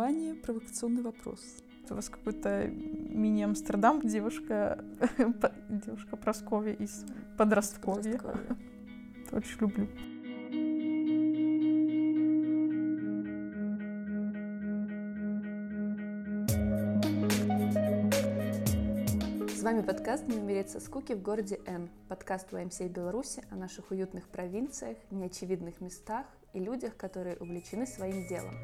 Внимание, 0.00 0.34
провокационный 0.34 1.02
вопрос. 1.02 1.40
У 1.90 1.94
вас 1.94 2.08
какой-то 2.08 2.68
мини-Амстердам, 2.68 4.00
девушка, 4.00 4.82
девушка 5.68 6.16
Прасковья 6.16 6.72
из 6.72 7.04
подростковья. 7.36 8.16
Подростковья. 8.16 8.56
Очень 9.32 9.58
люблю. 9.60 9.86
С 19.54 19.62
вами 19.62 19.82
подкаст 19.82 20.26
«Не 20.28 20.38
умереть 20.38 20.70
со 20.70 20.80
скуки» 20.80 21.12
в 21.12 21.20
городе 21.20 21.60
Н. 21.66 21.90
Подкаст 22.08 22.50
YMCA 22.54 22.88
Беларуси 22.88 23.44
о 23.50 23.54
наших 23.54 23.90
уютных 23.90 24.28
провинциях, 24.28 24.96
неочевидных 25.10 25.82
местах 25.82 26.24
и 26.54 26.58
людях, 26.58 26.96
которые 26.96 27.36
увлечены 27.36 27.86
своим 27.86 28.26
делом. 28.28 28.54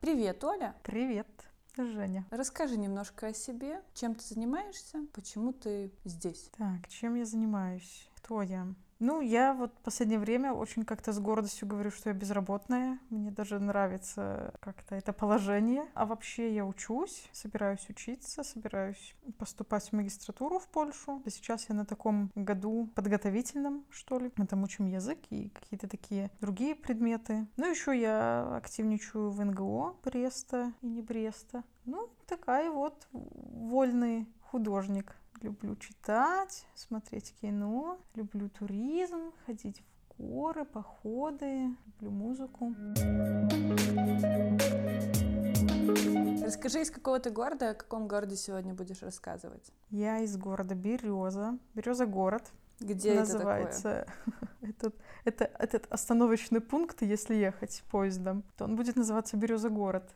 Привет, 0.00 0.42
Оля! 0.44 0.74
Привет, 0.82 1.28
Женя. 1.76 2.24
Расскажи 2.30 2.78
немножко 2.78 3.26
о 3.26 3.34
себе, 3.34 3.82
чем 3.92 4.14
ты 4.14 4.24
занимаешься, 4.24 5.00
почему 5.12 5.52
ты 5.52 5.92
здесь. 6.04 6.48
Так, 6.56 6.88
чем 6.88 7.16
я 7.16 7.26
занимаюсь? 7.26 8.08
Кто 8.16 8.40
я? 8.40 8.66
Ну, 9.00 9.22
я 9.22 9.54
вот 9.54 9.72
в 9.72 9.82
последнее 9.82 10.18
время 10.18 10.52
очень 10.52 10.84
как-то 10.84 11.14
с 11.14 11.18
гордостью 11.18 11.66
говорю, 11.66 11.90
что 11.90 12.10
я 12.10 12.14
безработная. 12.14 12.98
Мне 13.08 13.30
даже 13.30 13.58
нравится 13.58 14.52
как-то 14.60 14.94
это 14.94 15.14
положение. 15.14 15.86
А 15.94 16.04
вообще 16.04 16.54
я 16.54 16.66
учусь, 16.66 17.26
собираюсь 17.32 17.88
учиться, 17.88 18.44
собираюсь 18.44 19.14
поступать 19.38 19.88
в 19.88 19.92
магистратуру 19.94 20.58
в 20.58 20.68
Польшу. 20.68 21.22
Да 21.24 21.30
сейчас 21.30 21.70
я 21.70 21.74
на 21.74 21.86
таком 21.86 22.30
году 22.34 22.90
подготовительном, 22.94 23.86
что 23.88 24.18
ли. 24.18 24.30
Мы 24.36 24.46
там 24.46 24.62
учим 24.64 24.86
язык 24.86 25.18
и 25.30 25.48
какие-то 25.48 25.88
такие 25.88 26.30
другие 26.42 26.74
предметы. 26.74 27.46
Ну, 27.56 27.70
еще 27.70 27.98
я 27.98 28.54
активничаю 28.56 29.30
в 29.30 29.42
НГО 29.42 29.96
Бреста 30.04 30.74
и 30.82 30.86
не 30.86 31.00
Бреста. 31.00 31.64
Ну, 31.86 32.10
такая 32.26 32.70
вот 32.70 33.08
вольный 33.12 34.28
художник. 34.42 35.16
Люблю 35.42 35.74
читать, 35.76 36.66
смотреть 36.74 37.34
кино, 37.40 37.98
люблю 38.14 38.50
туризм, 38.50 39.32
ходить 39.46 39.82
в 40.18 40.22
горы, 40.22 40.66
походы, 40.66 41.74
люблю 41.86 42.10
музыку. 42.10 42.74
Расскажи, 46.44 46.82
из 46.82 46.90
какого 46.90 47.18
ты 47.20 47.30
города, 47.30 47.70
о 47.70 47.74
каком 47.74 48.06
городе 48.06 48.36
сегодня 48.36 48.74
будешь 48.74 49.00
рассказывать? 49.00 49.72
Я 49.88 50.18
из 50.18 50.36
города 50.36 50.74
Береза. 50.74 51.58
Береза 51.72 52.04
город. 52.04 52.52
Где 52.80 53.20
называется 53.20 54.06
этот, 54.62 54.94
это, 55.24 55.50
этот 55.58 55.86
остановочный 55.90 56.60
пункт, 56.60 57.02
если 57.02 57.34
ехать 57.34 57.82
поездом, 57.90 58.42
то 58.56 58.64
он 58.64 58.76
будет 58.76 58.96
называться 58.96 59.36
Береза 59.36 59.68
город. 59.68 60.10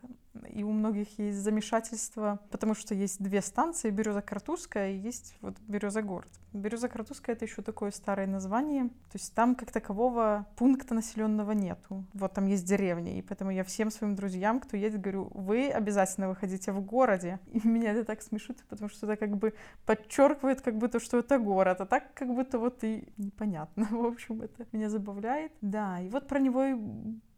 И 0.50 0.64
у 0.64 0.72
многих 0.72 1.18
есть 1.18 1.38
замешательство, 1.38 2.40
потому 2.50 2.74
что 2.74 2.94
есть 2.94 3.22
две 3.22 3.40
станции, 3.40 3.90
Береза 3.90 4.20
Картузская 4.20 4.90
и 4.90 4.98
есть 4.98 5.36
вот 5.40 5.54
Береза 5.68 6.02
город. 6.02 6.28
Береза 6.52 6.88
Картузская 6.88 7.36
это 7.36 7.44
еще 7.44 7.62
такое 7.62 7.90
старое 7.90 8.26
название. 8.26 8.84
То 8.84 9.14
есть 9.14 9.32
там 9.34 9.54
как 9.54 9.70
такового 9.70 10.46
пункта 10.56 10.94
населенного 10.94 11.52
нету. 11.52 12.04
Вот 12.14 12.32
там 12.32 12.46
есть 12.46 12.64
деревня. 12.64 13.18
И 13.18 13.22
поэтому 13.22 13.50
я 13.50 13.64
всем 13.64 13.90
своим 13.90 14.14
друзьям, 14.14 14.60
кто 14.60 14.76
едет, 14.76 15.00
говорю, 15.00 15.30
вы 15.34 15.68
обязательно 15.68 16.28
выходите 16.28 16.72
в 16.72 16.80
городе. 16.80 17.38
И 17.52 17.60
меня 17.66 17.92
это 17.92 18.04
так 18.04 18.22
смешит, 18.22 18.62
потому 18.68 18.88
что 18.88 19.06
это 19.06 19.16
как 19.16 19.36
бы 19.36 19.54
подчеркивает, 19.86 20.60
как 20.60 20.78
будто, 20.78 21.00
что 21.00 21.18
это 21.18 21.38
город. 21.38 21.80
А 21.80 21.86
так 21.86 22.12
как 22.14 22.28
будто 22.28 22.53
вот 22.58 22.84
и 22.84 23.12
непонятно. 23.16 23.84
В 23.90 24.04
общем, 24.04 24.42
это 24.42 24.66
меня 24.72 24.88
забавляет. 24.88 25.52
Да, 25.60 26.00
и 26.00 26.08
вот 26.08 26.28
про 26.28 26.38
него 26.38 26.64
и 26.64 26.74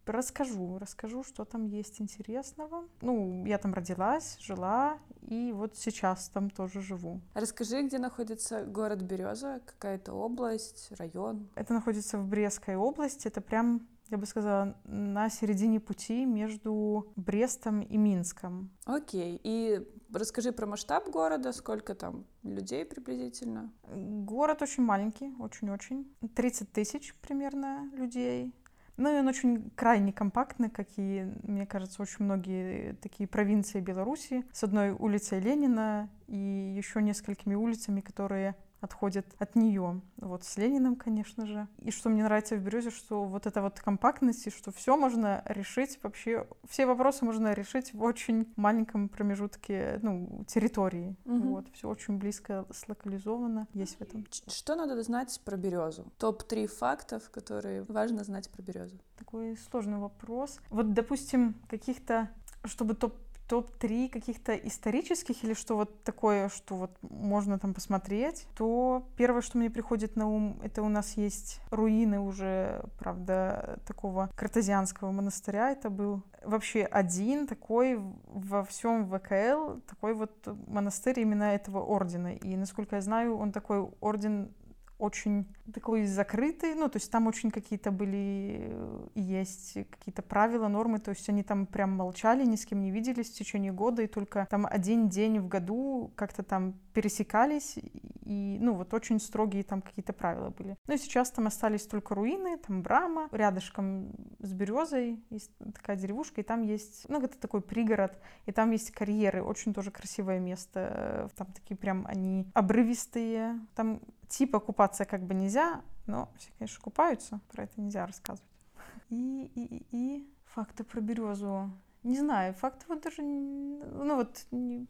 расскажу, 0.06 0.78
расскажу, 0.78 1.24
что 1.24 1.44
там 1.44 1.66
есть 1.66 2.00
интересного. 2.00 2.84
Ну, 3.00 3.44
я 3.44 3.58
там 3.58 3.74
родилась, 3.74 4.38
жила, 4.40 4.98
и 5.22 5.52
вот 5.52 5.76
сейчас 5.76 6.28
там 6.28 6.50
тоже 6.50 6.80
живу. 6.80 7.20
Расскажи, 7.34 7.82
где 7.82 7.98
находится 7.98 8.64
город 8.64 9.02
Береза, 9.02 9.60
какая-то 9.66 10.12
область, 10.12 10.92
район? 10.98 11.48
Это 11.54 11.74
находится 11.74 12.18
в 12.18 12.26
Брестской 12.26 12.76
области, 12.76 13.28
это 13.28 13.40
прям 13.40 13.86
я 14.10 14.18
бы 14.18 14.26
сказала, 14.26 14.76
на 14.84 15.28
середине 15.28 15.80
пути 15.80 16.24
между 16.24 17.12
Брестом 17.16 17.80
и 17.80 17.96
Минском. 17.96 18.70
Окей. 18.84 19.40
И 19.42 19.86
расскажи 20.12 20.52
про 20.52 20.66
масштаб 20.66 21.08
города, 21.08 21.52
сколько 21.52 21.94
там 21.94 22.24
людей 22.42 22.84
приблизительно? 22.84 23.72
Город 23.84 24.62
очень 24.62 24.84
маленький, 24.84 25.34
очень-очень. 25.38 26.06
30 26.34 26.72
тысяч 26.72 27.14
примерно 27.16 27.90
людей. 27.94 28.54
Ну 28.96 29.14
и 29.14 29.18
он 29.18 29.28
очень 29.28 29.70
крайне 29.70 30.12
компактный, 30.12 30.70
как 30.70 30.88
и, 30.96 31.26
мне 31.42 31.66
кажется, 31.66 32.00
очень 32.00 32.24
многие 32.24 32.94
такие 32.94 33.28
провинции 33.28 33.80
Беларуси. 33.80 34.44
С 34.52 34.64
одной 34.64 34.92
улицей 34.92 35.38
Ленина 35.40 36.08
и 36.28 36.74
еще 36.76 37.02
несколькими 37.02 37.54
улицами, 37.54 38.00
которые 38.00 38.56
отходит 38.80 39.26
от 39.38 39.56
нее. 39.56 40.00
Вот 40.18 40.44
с 40.44 40.56
Лениным, 40.56 40.96
конечно 40.96 41.46
же. 41.46 41.66
И 41.82 41.90
что 41.90 42.08
мне 42.08 42.22
нравится 42.22 42.56
в 42.56 42.60
Березе, 42.60 42.90
что 42.90 43.24
вот 43.24 43.46
эта 43.46 43.62
вот 43.62 43.80
компактность, 43.80 44.46
и 44.46 44.50
что 44.50 44.70
все 44.72 44.96
можно 44.96 45.42
решить 45.46 45.98
вообще, 46.02 46.46
все 46.68 46.86
вопросы 46.86 47.24
можно 47.24 47.52
решить 47.52 47.92
в 47.92 48.02
очень 48.02 48.52
маленьком 48.56 49.08
промежутке, 49.08 49.98
ну, 50.02 50.44
территории. 50.46 51.16
Угу. 51.24 51.48
Вот, 51.48 51.68
все 51.72 51.88
очень 51.88 52.18
близко 52.18 52.66
слокализовано 52.72 53.66
есть 53.72 53.98
в 53.98 54.00
этом. 54.00 54.26
Что 54.46 54.74
надо 54.74 55.02
знать 55.02 55.40
про 55.44 55.56
Березу? 55.56 56.12
Топ-3 56.18 56.66
фактов, 56.66 57.30
которые 57.30 57.82
важно 57.82 58.24
знать 58.24 58.50
про 58.50 58.62
Березу. 58.62 58.98
Такой 59.16 59.56
сложный 59.70 59.98
вопрос. 59.98 60.60
Вот, 60.70 60.92
допустим, 60.92 61.54
каких-то 61.68 62.30
чтобы 62.64 62.94
топ 62.94 63.14
топ-3 63.48 64.08
каких-то 64.08 64.54
исторических 64.54 65.44
или 65.44 65.54
что 65.54 65.76
вот 65.76 66.02
такое, 66.02 66.48
что 66.48 66.74
вот 66.74 66.90
можно 67.02 67.58
там 67.58 67.74
посмотреть, 67.74 68.46
то 68.56 69.04
первое, 69.16 69.42
что 69.42 69.58
мне 69.58 69.70
приходит 69.70 70.16
на 70.16 70.28
ум, 70.28 70.60
это 70.62 70.82
у 70.82 70.88
нас 70.88 71.16
есть 71.16 71.60
руины 71.70 72.20
уже, 72.20 72.84
правда, 72.98 73.78
такого 73.86 74.30
картезианского 74.34 75.10
монастыря. 75.12 75.70
Это 75.70 75.90
был 75.90 76.22
вообще 76.44 76.82
один 76.84 77.46
такой 77.46 78.00
во 78.26 78.64
всем 78.64 79.08
ВКЛ, 79.08 79.80
такой 79.86 80.14
вот 80.14 80.32
монастырь 80.66 81.20
именно 81.20 81.44
этого 81.44 81.80
ордена. 81.80 82.34
И, 82.34 82.56
насколько 82.56 82.96
я 82.96 83.02
знаю, 83.02 83.36
он 83.36 83.52
такой 83.52 83.88
орден 84.00 84.52
очень 84.98 85.46
такой 85.72 86.06
закрытый, 86.06 86.74
ну, 86.74 86.88
то 86.88 86.96
есть 86.96 87.10
там 87.10 87.26
очень 87.26 87.50
какие-то 87.50 87.90
были, 87.90 88.68
э, 88.70 89.06
есть 89.14 89.74
какие-то 89.90 90.22
правила, 90.22 90.68
нормы, 90.68 90.98
то 91.00 91.10
есть 91.10 91.28
они 91.28 91.42
там 91.42 91.66
прям 91.66 91.90
молчали, 91.90 92.46
ни 92.46 92.56
с 92.56 92.64
кем 92.64 92.80
не 92.80 92.90
виделись 92.90 93.30
в 93.30 93.34
течение 93.34 93.72
года, 93.72 94.02
и 94.02 94.06
только 94.06 94.46
там 94.50 94.66
один 94.68 95.08
день 95.08 95.38
в 95.40 95.48
году 95.48 96.12
как-то 96.14 96.42
там 96.42 96.74
пересекались, 96.94 97.78
и, 98.24 98.58
ну, 98.60 98.74
вот 98.74 98.94
очень 98.94 99.20
строгие 99.20 99.64
там 99.64 99.82
какие-то 99.82 100.12
правила 100.12 100.50
были. 100.50 100.76
Ну, 100.86 100.94
и 100.94 100.98
сейчас 100.98 101.30
там 101.30 101.46
остались 101.46 101.86
только 101.86 102.14
руины, 102.14 102.56
там 102.58 102.82
Брама, 102.82 103.28
рядышком 103.32 104.12
с 104.38 104.52
Березой 104.52 105.20
есть 105.30 105.50
такая 105.74 105.96
деревушка, 105.96 106.40
и 106.40 106.44
там 106.44 106.62
есть, 106.62 107.06
ну, 107.08 107.20
это 107.20 107.38
такой 107.38 107.60
пригород, 107.60 108.18
и 108.46 108.52
там 108.52 108.70
есть 108.70 108.92
карьеры, 108.92 109.42
очень 109.42 109.74
тоже 109.74 109.90
красивое 109.90 110.38
место, 110.38 111.30
там 111.36 111.48
такие 111.52 111.76
прям 111.76 112.06
они 112.06 112.46
обрывистые, 112.54 113.60
там 113.74 114.00
типа 114.28 114.60
купаться 114.60 115.04
как 115.04 115.22
бы 115.22 115.34
нельзя, 115.34 115.82
но 116.06 116.30
все, 116.38 116.50
конечно, 116.58 116.80
купаются, 116.80 117.40
про 117.52 117.64
это 117.64 117.80
нельзя 117.80 118.06
рассказывать. 118.06 118.50
И, 119.10 119.50
и, 119.54 119.76
и, 119.76 119.86
и 119.92 120.34
факты 120.46 120.82
про 120.82 121.00
березу. 121.00 121.70
Не 122.02 122.18
знаю, 122.18 122.54
факты 122.54 122.86
вот 122.88 123.02
даже, 123.02 123.22
ну 123.22 124.16
вот... 124.16 124.46
Не... 124.50 124.86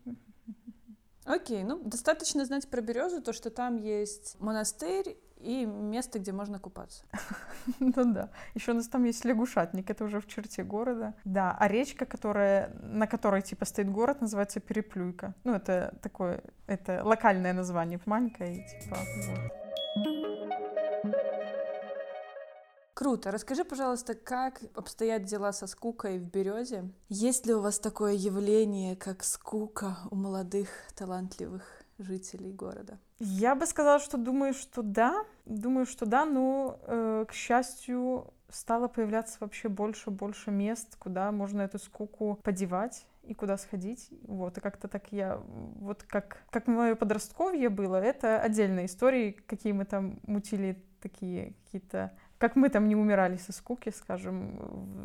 Окей, 1.24 1.64
ну 1.64 1.82
достаточно 1.82 2.44
знать 2.44 2.68
про 2.68 2.80
березу, 2.80 3.20
то, 3.20 3.32
что 3.32 3.50
там 3.50 3.76
есть 3.76 4.36
монастырь 4.38 5.18
и 5.46 5.64
место, 5.64 6.18
где 6.18 6.32
можно 6.32 6.58
купаться. 6.58 7.04
Ну 7.80 8.12
да. 8.12 8.30
Еще 8.54 8.72
у 8.72 8.74
нас 8.74 8.88
там 8.88 9.04
есть 9.04 9.24
лягушатник, 9.24 9.90
это 9.90 10.04
уже 10.04 10.20
в 10.20 10.26
черте 10.26 10.62
города. 10.62 11.14
Да, 11.24 11.56
а 11.58 11.68
речка, 11.68 12.06
которая, 12.06 12.70
на 12.82 13.06
которой 13.06 13.42
типа 13.42 13.64
стоит 13.64 13.90
город, 13.90 14.20
называется 14.20 14.60
Переплюйка. 14.60 15.34
Ну 15.44 15.54
это 15.54 15.94
такое, 16.02 16.42
это 16.66 17.02
локальное 17.04 17.52
название, 17.52 18.00
маленькое 18.06 18.56
и 18.56 18.80
типа. 18.80 18.96
Круто. 22.94 23.30
Расскажи, 23.30 23.64
пожалуйста, 23.64 24.14
как 24.14 24.62
обстоят 24.74 25.24
дела 25.24 25.52
со 25.52 25.66
скукой 25.66 26.18
в 26.18 26.30
Березе? 26.30 26.90
Есть 27.10 27.46
ли 27.46 27.52
у 27.52 27.60
вас 27.60 27.78
такое 27.78 28.14
явление, 28.14 28.96
как 28.96 29.22
скука 29.22 29.98
у 30.10 30.16
молодых, 30.16 30.68
талантливых 30.94 31.85
жителей 31.98 32.52
города? 32.52 32.98
Я 33.18 33.54
бы 33.54 33.66
сказала, 33.66 33.98
что 33.98 34.16
думаю, 34.16 34.54
что 34.54 34.82
да. 34.82 35.24
Думаю, 35.44 35.86
что 35.86 36.06
да, 36.06 36.24
но, 36.24 36.78
э, 36.82 37.24
к 37.28 37.32
счастью, 37.32 38.32
стало 38.50 38.88
появляться 38.88 39.38
вообще 39.40 39.68
больше-больше 39.68 40.50
мест, 40.50 40.96
куда 40.98 41.32
можно 41.32 41.62
эту 41.62 41.78
скуку 41.78 42.38
подевать 42.42 43.06
и 43.22 43.34
куда 43.34 43.56
сходить. 43.56 44.08
Вот, 44.22 44.58
и 44.58 44.60
как-то 44.60 44.88
так 44.88 45.12
я... 45.12 45.40
Вот 45.46 46.02
как, 46.04 46.44
как 46.50 46.66
мое 46.66 46.94
подростковье 46.94 47.68
было, 47.68 47.96
это 47.96 48.40
отдельная 48.40 48.86
история, 48.86 49.32
какие 49.32 49.72
мы 49.72 49.84
там 49.84 50.20
мутили 50.26 50.82
такие 51.00 51.54
какие-то 51.64 52.12
как 52.38 52.56
мы 52.56 52.68
там 52.68 52.88
не 52.88 52.96
умирали 52.96 53.36
со 53.36 53.52
скуки, 53.52 53.92
скажем, 53.96 54.56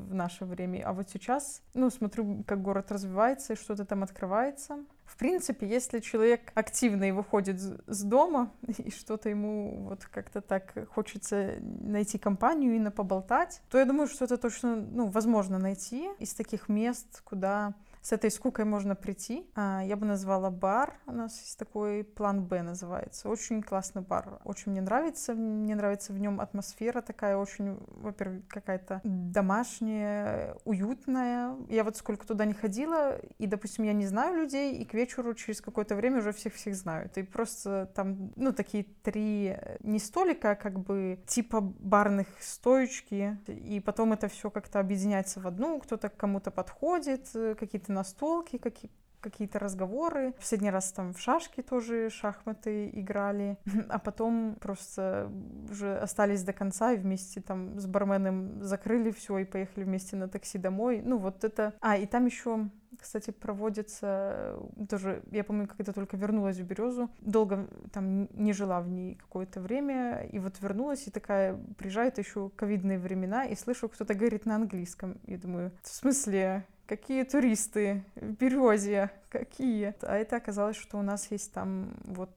в 0.10 0.14
наше 0.14 0.46
время. 0.46 0.84
А 0.86 0.94
вот 0.94 1.10
сейчас, 1.10 1.62
ну, 1.74 1.90
смотрю, 1.90 2.44
как 2.46 2.62
город 2.62 2.92
развивается 2.92 3.54
и 3.54 3.56
что-то 3.56 3.86
там 3.86 4.04
открывается. 4.04 4.80
В 5.06 5.18
принципе, 5.18 5.68
если 5.68 6.00
человек 6.00 6.52
активно 6.56 7.06
и 7.06 7.12
выходит 7.12 7.60
с 7.60 8.04
дома, 8.04 8.52
и 8.78 8.92
что-то 8.92 9.30
ему 9.30 9.88
вот 9.90 10.06
как-то 10.06 10.42
так 10.42 10.74
хочется 10.90 11.56
найти 11.62 12.18
компанию 12.18 12.76
и 12.76 12.80
на 12.80 12.92
поболтать, 12.92 13.62
то 13.70 13.78
я 13.78 13.86
думаю, 13.86 14.08
что 14.08 14.26
это 14.26 14.38
точно, 14.38 14.76
ну, 14.76 15.08
возможно 15.08 15.58
найти 15.58 16.10
из 16.20 16.34
таких 16.34 16.70
мест, 16.70 17.22
куда 17.24 17.74
с 18.02 18.12
этой 18.12 18.32
скукой 18.32 18.66
можно 18.66 18.96
прийти. 18.96 19.46
А, 19.56 19.82
я 19.84 19.96
бы 19.96 20.06
назвала 20.06 20.50
бар. 20.50 20.96
У 21.06 21.12
нас 21.12 21.40
есть 21.40 21.60
такой 21.60 22.04
план 22.04 22.46
Б 22.46 22.62
называется. 22.64 23.30
Очень 23.30 23.62
классный 23.62 24.02
бар. 24.02 24.40
Очень 24.44 24.72
мне 24.72 24.82
нравится. 24.82 25.34
Мне 25.34 25.76
нравится 25.76 26.14
в 26.14 26.20
нем 26.20 26.42
атмосфера 26.42 27.02
такая 27.02 27.38
очень, 27.38 27.78
во-первых, 27.88 28.48
какая-то 28.48 29.02
домашняя, 29.04 30.56
уютная. 30.66 31.56
Я 31.70 31.84
вот 31.84 31.98
сколько 31.98 32.26
туда 32.26 32.46
не 32.46 32.54
ходила, 32.54 33.20
и, 33.38 33.46
допустим, 33.46 33.86
я 33.86 33.94
не 33.94 34.08
знаю 34.08 34.36
людей, 34.36 34.78
и 34.78 34.86
к 34.86 34.94
вечеру 34.94 35.34
через 35.34 35.62
какое-то 35.62 35.96
время 35.96 36.20
уже 36.20 36.32
всех-всех 36.34 36.76
знаю. 36.76 37.10
И 37.16 37.24
просто 37.24 37.92
там, 37.94 38.32
ну, 38.36 38.52
такие 38.52 38.86
три 39.04 39.58
не 39.82 40.00
столика, 40.00 40.52
а 40.52 40.56
как 40.56 40.80
бы 40.80 41.20
типа 41.28 41.62
барных 41.62 42.28
стоечки, 42.40 43.38
и 43.48 43.80
потом 43.80 44.14
это 44.14 44.28
все 44.28 44.50
как-то 44.50 44.80
объединяется 44.80 45.40
в 45.40 45.46
одну, 45.46 45.80
кто-то 45.80 46.10
к 46.10 46.18
кому-то 46.18 46.50
подходит, 46.50 47.30
какие-то 47.60 47.91
какие-то 47.91 47.91
настолки, 47.92 48.58
какие 48.58 48.92
какие-то 49.22 49.60
разговоры. 49.60 50.32
В 50.34 50.36
последний 50.38 50.72
раз 50.72 50.92
там 50.92 51.14
в 51.14 51.20
шашки 51.20 51.62
тоже 51.62 52.10
шахматы 52.10 52.90
играли, 52.90 53.58
а 53.90 54.00
потом 54.00 54.58
просто 54.60 55.32
уже 55.70 55.96
остались 55.98 56.44
до 56.44 56.54
конца 56.54 56.92
и 56.92 56.98
вместе 56.98 57.40
там 57.40 57.80
с 57.80 57.86
барменом 57.86 58.62
закрыли 58.64 59.12
все 59.12 59.38
и 59.38 59.46
поехали 59.46 59.84
вместе 59.84 60.16
на 60.16 60.28
такси 60.28 60.58
домой. 60.58 61.02
Ну 61.06 61.18
вот 61.18 61.44
это... 61.44 61.74
А, 61.80 61.98
и 61.98 62.06
там 62.06 62.26
еще 62.26 62.70
кстати, 63.00 63.32
проводится 63.32 64.60
тоже, 64.88 65.24
я 65.32 65.44
помню, 65.44 65.68
когда 65.68 65.92
только 65.92 66.18
вернулась 66.18 66.58
в 66.58 66.64
Березу, 66.64 67.10
долго 67.20 67.68
там 67.92 68.28
не 68.34 68.54
жила 68.54 68.80
в 68.80 68.90
ней 68.90 69.16
какое-то 69.16 69.60
время, 69.60 70.28
и 70.32 70.38
вот 70.38 70.62
вернулась, 70.62 71.08
и 71.08 71.12
такая 71.12 71.58
приезжает 71.78 72.20
еще 72.20 72.50
ковидные 72.50 73.00
времена, 73.00 73.46
и 73.46 73.56
слышу, 73.56 73.90
кто-то 73.90 74.14
говорит 74.14 74.46
на 74.46 74.56
английском. 74.56 75.14
И 75.26 75.36
думаю, 75.36 75.72
в 75.82 75.88
смысле, 75.88 76.68
какие 76.92 77.24
туристы 77.24 78.04
в 78.16 78.34
Березе, 78.34 79.12
какие. 79.30 79.94
А 80.02 80.18
это 80.18 80.36
оказалось, 80.36 80.76
что 80.76 80.98
у 80.98 81.02
нас 81.02 81.32
есть 81.32 81.54
там 81.54 81.94
вот 82.04 82.32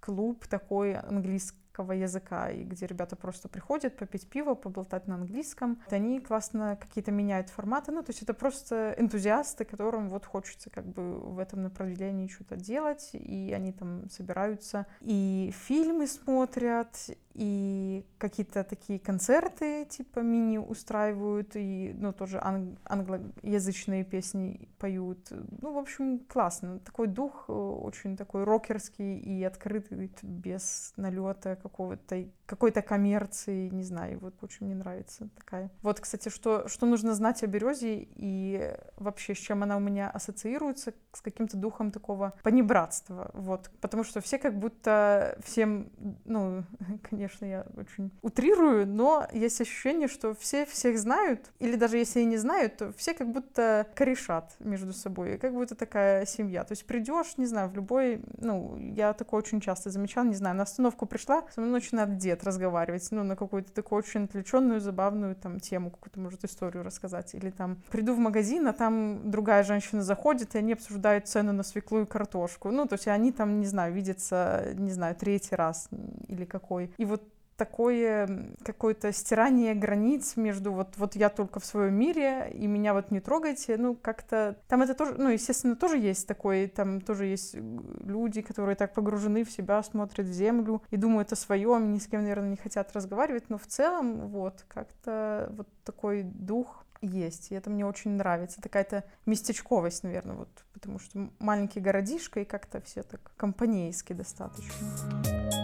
клуб 0.00 0.48
такой 0.48 0.94
английского 0.94 1.92
языка, 1.92 2.50
и 2.50 2.64
где 2.64 2.86
ребята 2.86 3.14
просто 3.14 3.48
приходят 3.48 3.96
попить 3.96 4.28
пиво, 4.28 4.54
поболтать 4.54 5.06
на 5.06 5.14
английском. 5.14 5.80
Они 5.90 6.18
классно 6.18 6.76
какие-то 6.80 7.12
меняют 7.12 7.50
форматы, 7.50 7.92
ну, 7.92 8.02
то 8.02 8.10
есть 8.10 8.22
это 8.22 8.34
просто 8.34 8.96
энтузиасты, 8.98 9.64
которым 9.64 10.10
вот 10.10 10.26
хочется 10.26 10.70
как 10.70 10.86
бы 10.86 11.20
в 11.20 11.38
этом 11.38 11.62
направлении 11.62 12.26
что-то 12.26 12.56
делать, 12.56 13.10
и 13.12 13.52
они 13.54 13.70
там 13.72 14.10
собираются 14.10 14.86
и 15.02 15.54
фильмы 15.66 16.08
смотрят, 16.08 16.96
и 17.40 18.04
какие-то 18.18 18.64
такие 18.64 18.98
концерты 18.98 19.86
типа 19.86 20.20
мини 20.20 20.58
устраивают, 20.58 21.56
и, 21.56 21.94
ну, 21.96 22.12
тоже 22.12 22.38
ан- 22.38 22.78
англоязычные 22.84 24.04
песни 24.04 24.68
поют. 24.78 25.32
Ну, 25.62 25.72
в 25.72 25.78
общем, 25.78 26.18
классно. 26.18 26.80
Такой 26.80 27.06
дух 27.06 27.46
э, 27.48 27.52
очень 27.52 28.18
такой 28.18 28.44
рокерский 28.44 29.18
и 29.18 29.42
открытый, 29.42 30.10
без 30.22 30.92
налета 30.98 31.56
какого-то 31.56 32.26
какой-то 32.50 32.82
коммерции, 32.82 33.68
не 33.68 33.84
знаю, 33.84 34.18
вот 34.18 34.34
очень 34.42 34.66
мне 34.66 34.74
нравится 34.74 35.28
такая. 35.36 35.70
Вот, 35.82 36.00
кстати, 36.00 36.30
что, 36.30 36.66
что 36.66 36.84
нужно 36.84 37.14
знать 37.14 37.44
о 37.44 37.46
березе 37.46 38.08
и 38.16 38.74
вообще 38.96 39.36
с 39.36 39.38
чем 39.38 39.62
она 39.62 39.76
у 39.76 39.80
меня 39.80 40.10
ассоциируется, 40.10 40.92
с 41.12 41.20
каким-то 41.20 41.56
духом 41.56 41.92
такого 41.92 42.34
понебратства, 42.42 43.30
вот, 43.34 43.70
потому 43.80 44.02
что 44.02 44.20
все 44.20 44.38
как 44.38 44.58
будто 44.58 45.38
всем, 45.44 45.90
ну, 46.24 46.64
конечно, 47.08 47.29
я 47.40 47.66
очень 47.76 48.10
утрирую, 48.22 48.86
но 48.86 49.26
есть 49.32 49.60
ощущение, 49.60 50.08
что 50.08 50.34
все 50.34 50.66
всех 50.66 50.98
знают, 50.98 51.50
или 51.58 51.76
даже 51.76 51.98
если 51.98 52.20
и 52.20 52.24
не 52.24 52.36
знают, 52.36 52.76
то 52.76 52.92
все 52.96 53.14
как 53.14 53.30
будто 53.30 53.86
корешат 53.94 54.54
между 54.58 54.92
собой, 54.92 55.38
как 55.38 55.52
будто 55.52 55.74
такая 55.74 56.26
семья, 56.26 56.64
то 56.64 56.72
есть 56.72 56.86
придешь, 56.86 57.36
не 57.36 57.46
знаю, 57.46 57.68
в 57.68 57.74
любой, 57.74 58.22
ну, 58.38 58.76
я 58.76 59.12
такое 59.12 59.38
очень 59.38 59.60
часто 59.60 59.90
замечала, 59.90 60.24
не 60.24 60.34
знаю, 60.34 60.56
на 60.56 60.62
остановку 60.64 61.06
пришла, 61.06 61.44
со 61.54 61.60
мной 61.60 61.72
начинает 61.72 62.16
дед 62.16 62.44
разговаривать, 62.44 63.06
ну, 63.10 63.24
на 63.24 63.36
какую-то 63.36 63.72
такую 63.72 63.98
очень 63.98 64.24
отвлеченную, 64.24 64.80
забавную 64.80 65.34
там 65.34 65.60
тему, 65.60 65.90
какую-то, 65.90 66.20
может, 66.20 66.44
историю 66.44 66.84
рассказать. 66.84 67.34
Или 67.34 67.50
там 67.50 67.82
приду 67.90 68.14
в 68.14 68.18
магазин, 68.18 68.66
а 68.68 68.72
там 68.72 69.30
другая 69.30 69.62
женщина 69.64 70.02
заходит, 70.02 70.54
и 70.54 70.58
они 70.58 70.72
обсуждают 70.72 71.28
цену 71.28 71.52
на 71.52 71.62
свеклу 71.62 72.02
и 72.02 72.06
картошку. 72.06 72.70
Ну, 72.70 72.86
то 72.86 72.94
есть 72.94 73.08
они 73.08 73.32
там, 73.32 73.60
не 73.60 73.66
знаю, 73.66 73.92
видятся, 73.92 74.72
не 74.74 74.90
знаю, 74.90 75.14
третий 75.14 75.54
раз 75.54 75.88
или 76.28 76.44
какой. 76.44 76.92
И 76.98 77.04
вот 77.04 77.19
такое 77.60 78.56
какое-то 78.64 79.12
стирание 79.12 79.74
границ 79.74 80.36
между 80.36 80.72
вот, 80.72 80.96
вот 80.96 81.14
я 81.14 81.28
только 81.28 81.60
в 81.60 81.66
своем 81.66 81.92
мире, 81.92 82.50
и 82.54 82.66
меня 82.66 82.94
вот 82.94 83.10
не 83.10 83.20
трогайте, 83.20 83.76
ну, 83.76 83.94
как-то... 83.94 84.56
Там 84.66 84.80
это 84.80 84.94
тоже, 84.94 85.14
ну, 85.18 85.28
естественно, 85.28 85.76
тоже 85.76 85.98
есть 85.98 86.26
такой, 86.26 86.68
там 86.68 87.02
тоже 87.02 87.26
есть 87.26 87.54
люди, 87.54 88.40
которые 88.40 88.76
так 88.76 88.94
погружены 88.94 89.44
в 89.44 89.50
себя, 89.50 89.82
смотрят 89.82 90.26
в 90.26 90.32
землю 90.32 90.82
и 90.88 90.96
думают 90.96 91.32
о 91.32 91.36
своем, 91.36 91.92
ни 91.92 91.98
с 91.98 92.06
кем, 92.06 92.22
наверное, 92.22 92.48
не 92.48 92.56
хотят 92.56 92.94
разговаривать, 92.94 93.50
но 93.50 93.58
в 93.58 93.66
целом 93.66 94.28
вот 94.28 94.64
как-то 94.66 95.52
вот 95.54 95.68
такой 95.84 96.22
дух 96.22 96.86
есть, 97.02 97.52
и 97.52 97.54
это 97.54 97.68
мне 97.68 97.84
очень 97.84 98.12
нравится. 98.12 98.62
Такая-то 98.62 99.04
местечковость, 99.26 100.02
наверное, 100.02 100.36
вот, 100.36 100.64
потому 100.72 100.98
что 100.98 101.28
маленький 101.38 101.80
городишко, 101.80 102.40
и 102.40 102.46
как-то 102.46 102.80
все 102.80 103.02
так 103.02 103.32
компанейски 103.36 104.14
достаточно. 104.14 105.59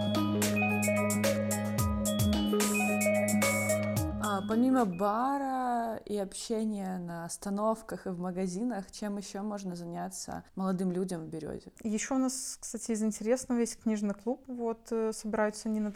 Помимо 4.43 4.85
бара 4.85 6.01
и 6.05 6.17
общения 6.17 6.99
на 6.99 7.25
остановках 7.25 8.07
и 8.07 8.11
в 8.11 8.19
магазинах, 8.19 8.91
чем 8.91 9.17
еще 9.17 9.43
можно 9.43 9.77
заняться 9.77 10.45
молодым 10.55 10.93
людям 10.93 11.23
в 11.23 11.29
Березе? 11.29 11.73
Еще 11.83 12.15
у 12.15 12.19
нас, 12.19 12.59
кстати, 12.61 12.93
из 12.93 13.03
интересного 13.03 13.61
есть 13.61 13.83
книжный 13.83 14.15
клуб. 14.15 14.43
Вот 14.47 14.89
э, 14.91 15.13
собираются 15.13 15.69
не 15.69 15.81
на 15.81 15.93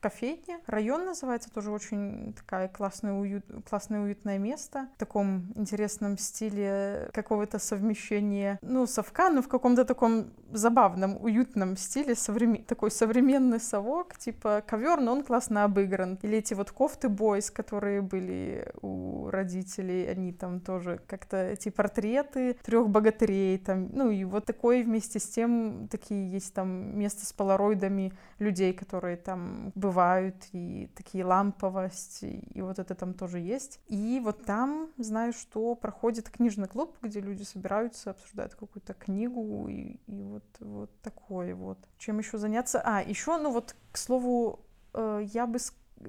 кофейне. 0.00 0.60
Район 0.66 1.04
называется, 1.04 1.50
тоже 1.50 1.70
очень 1.70 2.32
такая 2.34 2.68
классная, 2.68 3.12
уют, 3.12 3.44
классное 3.68 4.00
уютное 4.00 4.38
место. 4.38 4.88
В 4.96 4.98
таком 4.98 5.52
интересном 5.54 6.18
стиле 6.18 7.10
какого-то 7.12 7.58
совмещения, 7.58 8.58
ну, 8.62 8.86
совка, 8.86 9.30
но 9.30 9.42
в 9.42 9.48
каком-то 9.48 9.84
таком 9.84 10.30
забавном, 10.52 11.16
уютном 11.22 11.76
стиле, 11.76 12.14
современ... 12.14 12.64
такой 12.64 12.90
современный 12.90 13.60
совок, 13.60 14.16
типа 14.16 14.62
ковер, 14.66 15.00
но 15.00 15.12
он 15.12 15.24
классно 15.24 15.64
обыгран. 15.64 16.18
Или 16.22 16.38
эти 16.38 16.54
вот 16.54 16.70
кофты 16.70 17.08
бойс, 17.08 17.50
которые 17.50 18.02
были 18.02 18.72
у 18.82 19.28
родителей, 19.30 20.06
они 20.06 20.32
там 20.32 20.60
тоже 20.60 21.00
как-то 21.06 21.36
эти 21.36 21.68
портреты 21.68 22.56
трех 22.62 22.88
богатырей, 22.88 23.58
там, 23.58 23.90
ну 23.92 24.10
и 24.10 24.24
вот 24.24 24.46
такое 24.46 24.82
вместе 24.82 25.18
с 25.18 25.28
тем, 25.28 25.88
такие 25.90 26.30
есть 26.30 26.54
там 26.54 26.98
место 26.98 27.26
с 27.26 27.32
полароидами 27.32 28.12
людей, 28.38 28.72
которые 28.72 29.16
там 29.16 29.72
бывают, 29.74 30.36
и 30.52 30.90
такие 30.94 31.24
ламповости, 31.24 32.44
и 32.54 32.62
вот 32.62 32.78
это 32.78 32.94
там 32.94 33.14
тоже 33.14 33.38
есть. 33.38 33.80
И 33.88 34.20
вот 34.22 34.44
там, 34.44 34.90
знаю, 34.96 35.32
что 35.32 35.74
проходит 35.74 36.30
книжный 36.30 36.68
клуб, 36.68 36.96
где 37.02 37.20
люди 37.20 37.42
собираются, 37.42 38.10
обсуждают 38.10 38.54
какую-то 38.54 38.94
книгу, 38.94 39.68
и, 39.68 39.96
и 40.06 40.22
вот, 40.22 40.39
вот 40.60 40.90
такое 41.02 41.54
вот. 41.54 41.78
Чем 41.98 42.18
еще 42.18 42.38
заняться? 42.38 42.80
А, 42.84 43.02
еще, 43.02 43.38
ну 43.38 43.50
вот, 43.50 43.74
к 43.92 43.96
слову, 43.96 44.60
э, 44.94 45.22
я 45.32 45.46
бы 45.46 45.58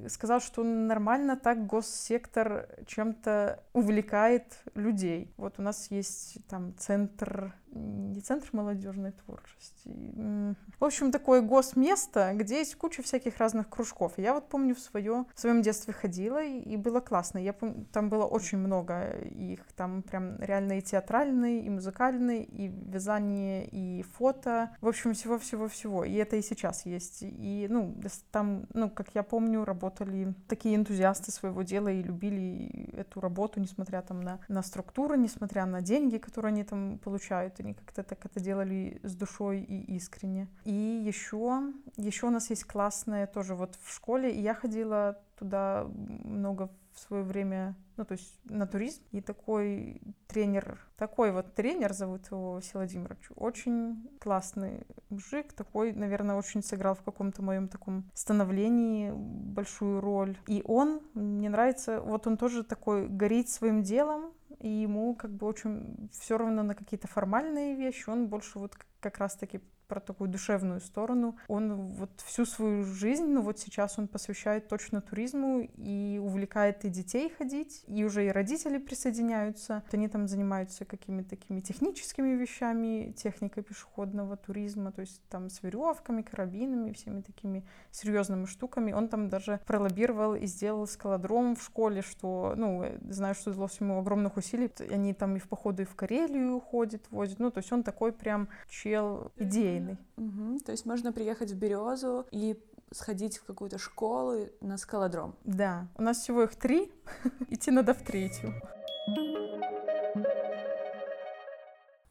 сказал, 0.08 0.40
что 0.40 0.64
нормально 0.64 1.36
так 1.36 1.66
госсектор 1.66 2.70
чем-то 2.86 3.64
увлекает 3.74 4.64
людей. 4.76 5.34
Вот 5.38 5.60
у 5.60 5.62
нас 5.62 5.92
есть 5.92 6.38
там 6.48 6.76
центр 6.78 7.54
не 7.74 8.22
центр 8.22 8.50
молодежной 8.52 9.12
творчести. 9.12 10.56
В 10.80 10.84
общем, 10.84 11.12
такое 11.12 11.42
госместо, 11.42 12.34
где 12.34 12.60
есть 12.60 12.76
куча 12.76 13.02
всяких 13.02 13.38
разных 13.38 13.70
кружков. 13.70 14.14
Я 14.18 14.34
вот 14.34 14.50
помню 14.50 14.76
в, 14.76 14.80
свое, 14.80 15.26
в 15.34 15.40
своем 15.40 15.62
детстве 15.62 15.94
ходила, 15.94 16.44
и, 16.44 16.78
было 16.78 17.00
классно. 17.00 17.38
Я 17.38 17.54
помню, 17.54 17.86
там 17.92 18.10
было 18.10 18.26
очень 18.26 18.58
много 18.58 19.12
их. 19.22 19.62
Там 19.76 20.02
прям 20.02 20.40
реально 20.40 20.80
и 20.80 20.82
театральные, 20.82 21.62
и 21.62 21.70
музыкальные, 21.70 22.44
и 22.44 22.68
вязание, 22.68 23.68
и 23.68 24.04
фото. 24.04 24.76
В 24.82 24.88
общем, 24.88 25.14
всего-всего-всего. 25.14 26.04
И 26.04 26.14
это 26.16 26.36
и 26.36 26.42
сейчас 26.42 26.86
есть. 26.86 27.20
И, 27.22 27.68
ну, 27.70 27.96
там, 28.32 28.66
ну, 28.74 28.90
как 28.90 29.16
я 29.16 29.24
помню, 29.24 29.64
работали 29.64 30.34
такие 30.48 30.76
энтузиасты 30.76 31.32
своего 31.32 31.62
дела 31.62 31.90
и 31.90 32.04
любили 32.04 32.92
эту 32.94 33.22
работу, 33.22 33.60
несмотря 33.60 34.02
там 34.02 34.22
на, 34.22 34.40
на 34.48 34.64
структуру, 34.64 35.16
несмотря 35.16 35.66
на 35.66 35.82
деньги, 35.82 36.18
которые 36.18 36.50
они 36.50 36.64
там 36.64 37.00
получают 37.00 37.61
они 37.62 37.74
как-то 37.74 38.04
так 38.04 38.26
это 38.26 38.40
делали 38.40 39.00
с 39.04 39.16
душой 39.16 39.62
и 39.62 39.96
искренне. 39.96 40.48
И 40.66 40.74
еще, 40.74 41.72
еще 41.98 42.28
у 42.28 42.32
нас 42.32 42.50
есть 42.50 42.66
классная 42.66 43.28
тоже 43.28 43.56
вот 43.56 43.78
в 43.82 43.94
школе, 43.94 44.32
и 44.34 44.42
я 44.42 44.54
ходила 44.54 45.22
туда 45.38 45.86
много 45.88 46.70
в 46.94 47.00
свое 47.00 47.24
время, 47.24 47.76
ну, 47.98 48.06
то 48.06 48.14
есть 48.14 48.40
на 48.44 48.68
туризм. 48.68 49.02
И 49.12 49.22
такой 49.22 50.02
тренер, 50.28 50.80
такой 50.98 51.32
вот 51.32 51.54
тренер, 51.56 51.94
зовут 51.94 52.28
его 52.28 52.60
Владимирович, 52.74 53.30
очень 53.36 54.10
классный 54.20 54.86
мужик, 55.10 55.54
такой, 55.54 55.94
наверное, 55.94 56.36
очень 56.36 56.64
сыграл 56.64 56.96
в 56.96 57.02
каком-то 57.02 57.42
моем 57.42 57.68
таком 57.68 58.10
становлении 58.14 59.12
большую 59.12 60.02
роль. 60.02 60.38
И 60.48 60.64
он, 60.66 61.02
мне 61.14 61.50
нравится, 61.50 62.02
вот 62.02 62.28
он 62.28 62.38
тоже 62.38 62.64
такой 62.64 63.08
горит 63.08 63.50
своим 63.50 63.84
делом, 63.84 64.34
и 64.62 64.70
ему 64.70 65.16
как 65.16 65.32
бы 65.32 65.48
очень 65.48 66.10
все 66.12 66.38
равно 66.38 66.64
на 66.64 66.76
какие-то 66.76 67.08
формальные 67.08 67.76
вещи, 67.76 68.10
он 68.10 68.28
больше 68.28 68.60
вот 68.60 68.76
как 69.00 69.18
раз-таки 69.18 69.62
про 69.92 70.00
такую 70.00 70.30
душевную 70.30 70.80
сторону. 70.80 71.36
Он 71.50 71.92
вот 71.92 72.12
всю 72.26 72.46
свою 72.46 72.86
жизнь, 72.86 73.26
ну 73.26 73.42
вот 73.42 73.60
сейчас 73.60 74.00
он 74.00 74.08
посвящает 74.08 74.70
точно 74.70 75.02
туризму 75.02 75.68
и 75.76 76.18
увлекает 76.24 76.86
и 76.86 76.90
детей 76.90 77.30
ходить, 77.38 77.84
и 77.88 78.06
уже 78.06 78.26
и 78.26 78.30
родители 78.30 78.78
присоединяются. 78.78 79.84
Они 79.92 80.08
там 80.08 80.30
занимаются 80.30 80.86
какими-то 80.86 81.32
такими 81.32 81.60
техническими 81.60 82.38
вещами, 82.38 83.12
техникой 83.18 83.64
пешеходного 83.64 84.38
туризма, 84.38 84.94
то 84.94 85.02
есть 85.02 85.22
там 85.28 85.50
с 85.50 85.62
веревками, 85.62 86.22
карабинами, 86.22 86.94
всеми 86.94 87.20
такими 87.20 87.66
серьезными 87.92 88.46
штуками. 88.46 88.94
Он 88.94 89.10
там 89.10 89.28
даже 89.28 89.60
пролоббировал 89.68 90.36
и 90.36 90.46
сделал 90.46 90.88
скалодром 90.88 91.58
в 91.58 91.64
школе, 91.64 92.02
что, 92.02 92.54
ну, 92.56 92.86
знаю, 93.10 93.36
что 93.36 93.52
далось 93.52 93.82
ему 93.82 94.00
огромных 94.00 94.38
усилий. 94.38 94.72
Они 94.90 95.14
там 95.14 95.36
и 95.36 95.40
в 95.40 95.50
походы 95.50 95.84
и 95.84 95.86
в 95.86 95.96
Карелию 95.96 96.62
ходят, 96.62 97.12
возят. 97.12 97.40
Ну, 97.40 97.52
то 97.52 97.58
есть 97.58 97.74
он 97.74 97.84
такой 97.84 98.14
прям 98.14 98.48
чел 98.70 99.34
идейный 99.36 99.81
семейный. 99.82 99.98
Угу. 100.18 100.60
То 100.60 100.72
есть 100.72 100.86
можно 100.86 101.12
приехать 101.12 101.52
в 101.52 101.56
Березу 101.56 102.26
и 102.32 102.58
сходить 102.92 103.38
в 103.38 103.46
какую-то 103.46 103.78
школу 103.78 104.48
на 104.62 104.78
скалодром. 104.78 105.36
Да, 105.44 105.88
у 105.98 106.02
нас 106.02 106.20
всего 106.20 106.44
их 106.44 106.56
три, 106.56 106.92
идти 107.50 107.72
надо 107.72 107.94
в 107.94 108.02
третью. 108.04 108.54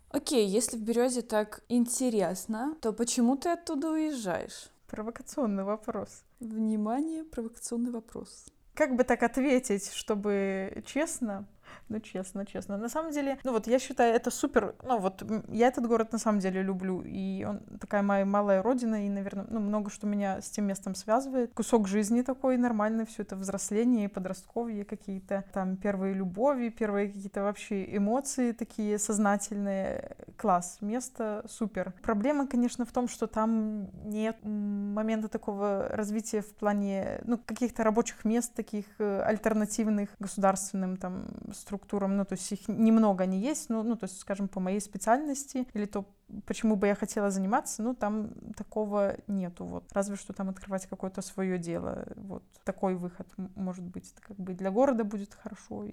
Окей, 0.09 0.47
если 0.49 0.77
в 0.77 0.83
Березе 0.83 1.23
так 1.23 1.63
интересно, 1.69 2.77
то 2.81 2.93
почему 2.93 3.37
ты 3.37 3.51
оттуда 3.51 3.91
уезжаешь? 3.91 4.71
Провокационный 4.89 5.63
вопрос. 5.63 6.25
Внимание, 6.41 7.23
провокационный 7.23 7.93
вопрос. 7.93 8.47
Как 8.75 8.97
бы 8.97 9.05
так 9.05 9.23
ответить, 9.23 9.93
чтобы 9.93 10.83
честно? 10.87 11.47
Ну, 11.89 12.01
честно, 12.01 12.47
честно. 12.47 12.77
На 12.77 12.89
самом 12.89 13.13
деле, 13.13 13.39
ну 13.45 13.53
вот 13.53 13.67
я 13.67 13.79
считаю, 13.79 14.15
это 14.15 14.31
супер. 14.31 14.75
Ну 14.83 14.99
вот 14.99 15.23
я 15.49 15.69
этот 15.69 15.87
город 15.87 16.13
на 16.13 16.19
самом 16.19 16.41
деле 16.41 16.63
люблю. 16.63 17.03
И 17.03 17.45
он 17.45 17.61
такая 17.81 18.03
моя 18.03 18.25
малая 18.25 18.63
родина, 18.63 19.07
и, 19.07 19.09
наверное, 19.09 19.47
ну, 19.49 19.61
много 19.61 19.91
что 19.91 20.07
меня 20.07 20.41
с 20.41 20.51
тем 20.51 20.67
местом 20.67 20.95
связывает. 20.95 21.53
Кусок 21.55 21.89
жизни 21.89 22.23
такой 22.23 22.57
нормальный, 22.57 23.07
все 23.07 23.23
это 23.23 23.37
взросление, 23.37 24.09
подростковье, 24.09 24.85
какие-то 24.85 25.45
там 25.53 25.77
первые 25.77 26.15
любови, 26.15 26.69
первые 26.69 27.09
какие-то 27.09 27.43
вообще 27.43 27.97
эмоции 27.97 28.53
такие 28.53 28.99
сознательные. 28.99 30.17
Класс, 30.37 30.79
место 30.81 31.45
супер. 31.49 31.93
Проблема, 32.03 32.47
конечно, 32.47 32.85
в 32.85 32.93
том, 32.93 33.09
что 33.09 33.27
там 33.27 33.91
нет 34.05 34.37
момента 34.43 35.29
такого 35.29 35.89
развития 35.91 36.41
в 36.41 36.55
плане, 36.55 37.21
ну, 37.25 37.39
каких-то 37.39 37.85
рабочих 37.85 38.25
мест 38.25 38.55
таких 38.55 38.87
э, 38.99 39.23
альтернативных 39.23 40.11
государственным 40.19 40.97
там 40.97 41.27
структурам, 41.61 42.17
ну, 42.17 42.25
то 42.25 42.35
есть 42.35 42.51
их 42.53 42.69
немного 42.69 43.27
не 43.27 43.39
есть, 43.39 43.69
ну, 43.71 43.83
ну, 43.83 43.97
то 43.97 44.05
есть, 44.05 44.19
скажем, 44.19 44.49
по 44.49 44.61
моей 44.61 44.81
специальности 44.81 45.67
или 45.75 45.87
то, 45.87 46.05
почему 46.47 46.77
бы 46.77 46.87
я 46.87 46.95
хотела 46.95 47.31
заниматься, 47.31 47.83
ну, 47.83 47.95
там 47.95 48.31
такого 48.57 49.17
нету, 49.27 49.65
вот. 49.65 49.85
Разве 49.93 50.17
что 50.17 50.33
там 50.33 50.49
открывать 50.49 50.87
какое-то 50.87 51.23
свое 51.23 51.59
дело, 51.59 52.07
вот. 52.17 52.43
Такой 52.65 52.95
выход 52.95 53.27
может 53.57 53.85
быть, 53.85 54.13
это 54.13 54.23
как 54.23 54.37
бы 54.37 54.55
для 54.55 54.71
города 54.71 55.05
будет 55.05 55.35
хорошо. 55.35 55.87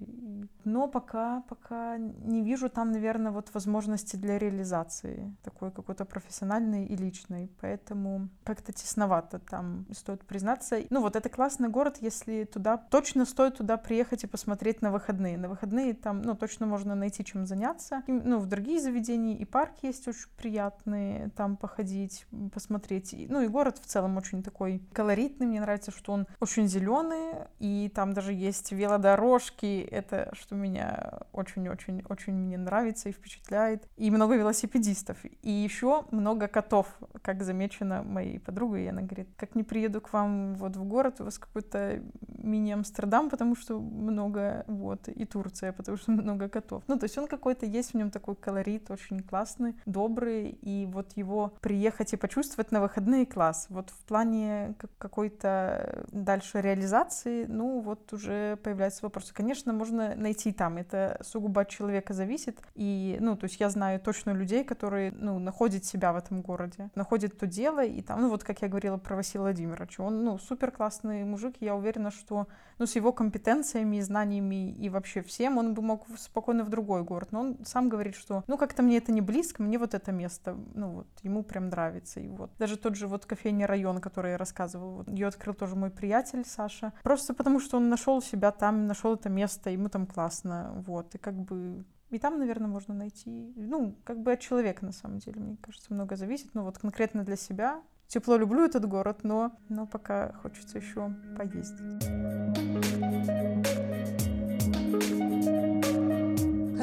Но 0.64 0.88
пока, 0.88 1.42
пока 1.48 1.98
не 1.98 2.42
вижу 2.42 2.68
там, 2.68 2.92
наверное, 2.92 3.32
вот 3.32 3.52
возможности 3.54 4.16
для 4.16 4.38
реализации 4.38 5.36
такой 5.42 5.70
какой-то 5.70 6.04
профессиональной 6.04 6.86
и 6.86 6.96
личной, 6.96 7.50
поэтому 7.60 8.28
как-то 8.44 8.72
тесновато 8.72 9.38
там, 9.38 9.86
стоит 9.92 10.26
признаться. 10.26 10.78
Ну, 10.90 11.00
вот 11.00 11.16
это 11.16 11.28
классный 11.28 11.68
город, 11.68 11.98
если 12.00 12.44
туда, 12.44 12.76
точно 12.76 13.24
стоит 13.24 13.58
туда 13.58 13.76
приехать 13.76 14.24
и 14.24 14.26
посмотреть 14.26 14.82
на 14.82 14.90
выходные. 14.90 15.38
На 15.38 15.48
выходные 15.48 15.94
там, 15.94 16.22
ну, 16.22 16.34
точно 16.34 16.66
можно 16.66 16.94
найти 16.94 17.24
чем 17.24 17.46
заняться. 17.46 18.02
И, 18.06 18.12
ну, 18.12 18.38
в 18.38 18.46
другие 18.46 18.80
заведения 18.80 19.36
и 19.36 19.44
парк 19.44 19.74
есть 19.82 20.08
очень 20.08 20.27
приятные 20.36 21.30
там 21.30 21.56
походить, 21.56 22.26
посмотреть. 22.52 23.14
Ну 23.28 23.42
и 23.42 23.48
город 23.48 23.78
в 23.78 23.86
целом 23.86 24.16
очень 24.16 24.42
такой 24.42 24.82
колоритный. 24.92 25.46
Мне 25.46 25.60
нравится, 25.60 25.90
что 25.90 26.12
он 26.12 26.26
очень 26.40 26.68
зеленый, 26.68 27.46
и 27.58 27.90
там 27.94 28.12
даже 28.12 28.32
есть 28.32 28.72
велодорожки. 28.72 29.80
Это 29.90 30.30
что 30.32 30.54
меня 30.54 31.20
очень-очень-очень 31.32 32.34
мне 32.34 32.58
нравится 32.58 33.08
и 33.08 33.12
впечатляет. 33.12 33.88
И 33.96 34.10
много 34.10 34.36
велосипедистов. 34.36 35.18
И 35.42 35.50
еще 35.50 36.04
много 36.10 36.48
котов, 36.48 36.86
как 37.22 37.42
замечено 37.42 38.02
моей 38.02 38.38
подругой. 38.38 38.84
И 38.84 38.88
она 38.88 39.02
говорит, 39.02 39.28
как 39.36 39.54
не 39.54 39.64
приеду 39.64 40.00
к 40.00 40.12
вам 40.12 40.54
вот 40.54 40.76
в 40.76 40.84
город, 40.84 41.20
у 41.20 41.24
вас 41.24 41.38
какой-то 41.38 42.02
мини-Амстердам, 42.38 43.30
потому 43.30 43.56
что 43.56 43.80
много, 43.80 44.64
вот, 44.66 45.08
и 45.08 45.24
Турция, 45.24 45.72
потому 45.72 45.96
что 45.98 46.10
много 46.12 46.48
котов. 46.48 46.82
Ну, 46.86 46.98
то 46.98 47.04
есть 47.04 47.18
он 47.18 47.26
какой-то 47.26 47.66
есть 47.66 47.92
в 47.92 47.94
нем 47.94 48.10
такой 48.10 48.36
колорит, 48.36 48.90
очень 48.90 49.20
классный, 49.20 49.74
добрый, 49.86 50.17
добрый, 50.18 50.58
и 50.62 50.86
вот 50.86 51.12
его 51.16 51.52
приехать 51.60 52.12
и 52.12 52.16
почувствовать 52.16 52.72
на 52.72 52.80
выходные 52.80 53.24
класс. 53.24 53.66
Вот 53.70 53.90
в 53.90 54.04
плане 54.04 54.74
какой-то 54.98 56.04
дальше 56.10 56.60
реализации, 56.60 57.46
ну 57.46 57.80
вот 57.80 58.12
уже 58.12 58.56
появляется 58.56 59.00
вопрос. 59.02 59.30
Конечно, 59.32 59.72
можно 59.72 60.16
найти 60.16 60.52
там, 60.52 60.76
это 60.76 61.20
сугубо 61.22 61.60
от 61.60 61.68
человека 61.68 62.14
зависит, 62.14 62.58
и, 62.74 63.18
ну, 63.20 63.36
то 63.36 63.44
есть 63.44 63.60
я 63.60 63.70
знаю 63.70 64.00
точно 64.00 64.32
людей, 64.32 64.64
которые, 64.64 65.12
ну, 65.12 65.38
находят 65.38 65.84
себя 65.84 66.12
в 66.12 66.16
этом 66.16 66.42
городе, 66.42 66.90
находят 66.96 67.38
то 67.38 67.46
дело, 67.46 67.84
и 67.84 68.02
там, 68.02 68.22
ну, 68.22 68.28
вот 68.28 68.42
как 68.42 68.62
я 68.62 68.68
говорила 68.68 68.96
про 68.96 69.14
Василия 69.14 69.42
Владимировича, 69.42 70.02
он, 70.02 70.24
ну, 70.24 70.38
супер 70.38 70.72
классный 70.72 71.24
мужик, 71.24 71.54
я 71.60 71.76
уверена, 71.76 72.10
что, 72.10 72.48
ну, 72.78 72.86
с 72.86 72.96
его 72.96 73.12
компетенциями, 73.12 74.00
знаниями 74.00 74.72
и 74.72 74.88
вообще 74.88 75.22
всем 75.22 75.58
он 75.58 75.74
бы 75.74 75.82
мог 75.82 76.06
спокойно 76.18 76.64
в 76.64 76.70
другой 76.70 77.04
город, 77.04 77.28
но 77.30 77.40
он 77.40 77.58
сам 77.64 77.88
говорит, 77.88 78.16
что, 78.16 78.42
ну, 78.48 78.56
как-то 78.58 78.82
мне 78.82 78.96
это 78.96 79.12
не 79.12 79.20
близко, 79.20 79.62
мне 79.62 79.78
вот 79.78 79.94
это 79.94 79.97
это 79.98 80.12
место, 80.12 80.56
ну 80.74 80.90
вот, 80.90 81.06
ему 81.22 81.42
прям 81.42 81.68
нравится. 81.68 82.20
И 82.20 82.28
вот 82.28 82.50
даже 82.58 82.76
тот 82.76 82.96
же 82.96 83.06
вот 83.06 83.26
кофейный 83.26 83.66
район, 83.66 84.00
который 84.00 84.32
я 84.32 84.38
рассказывала, 84.38 84.90
вот, 84.96 85.08
ее 85.08 85.26
открыл 85.26 85.54
тоже 85.54 85.76
мой 85.76 85.90
приятель 85.90 86.44
Саша. 86.46 86.92
Просто 87.02 87.34
потому, 87.34 87.60
что 87.60 87.76
он 87.76 87.88
нашел 87.88 88.22
себя 88.22 88.50
там, 88.50 88.86
нашел 88.86 89.14
это 89.14 89.28
место, 89.28 89.70
ему 89.70 89.88
там 89.88 90.06
классно, 90.06 90.72
вот. 90.86 91.14
И 91.14 91.18
как 91.18 91.34
бы 91.34 91.84
и 92.10 92.18
там, 92.18 92.38
наверное, 92.38 92.68
можно 92.68 92.94
найти, 92.94 93.52
ну, 93.54 93.94
как 94.04 94.22
бы 94.22 94.32
от 94.32 94.40
человека, 94.40 94.84
на 94.84 94.92
самом 94.92 95.18
деле, 95.18 95.40
мне 95.40 95.56
кажется, 95.60 95.92
много 95.92 96.16
зависит. 96.16 96.54
Ну, 96.54 96.62
вот 96.62 96.78
конкретно 96.78 97.22
для 97.22 97.36
себя. 97.36 97.82
Тепло 98.06 98.38
люблю 98.38 98.64
этот 98.64 98.86
город, 98.86 99.18
но, 99.24 99.52
но 99.68 99.86
пока 99.86 100.32
хочется 100.42 100.78
еще 100.78 101.14
поездить. 101.36 102.08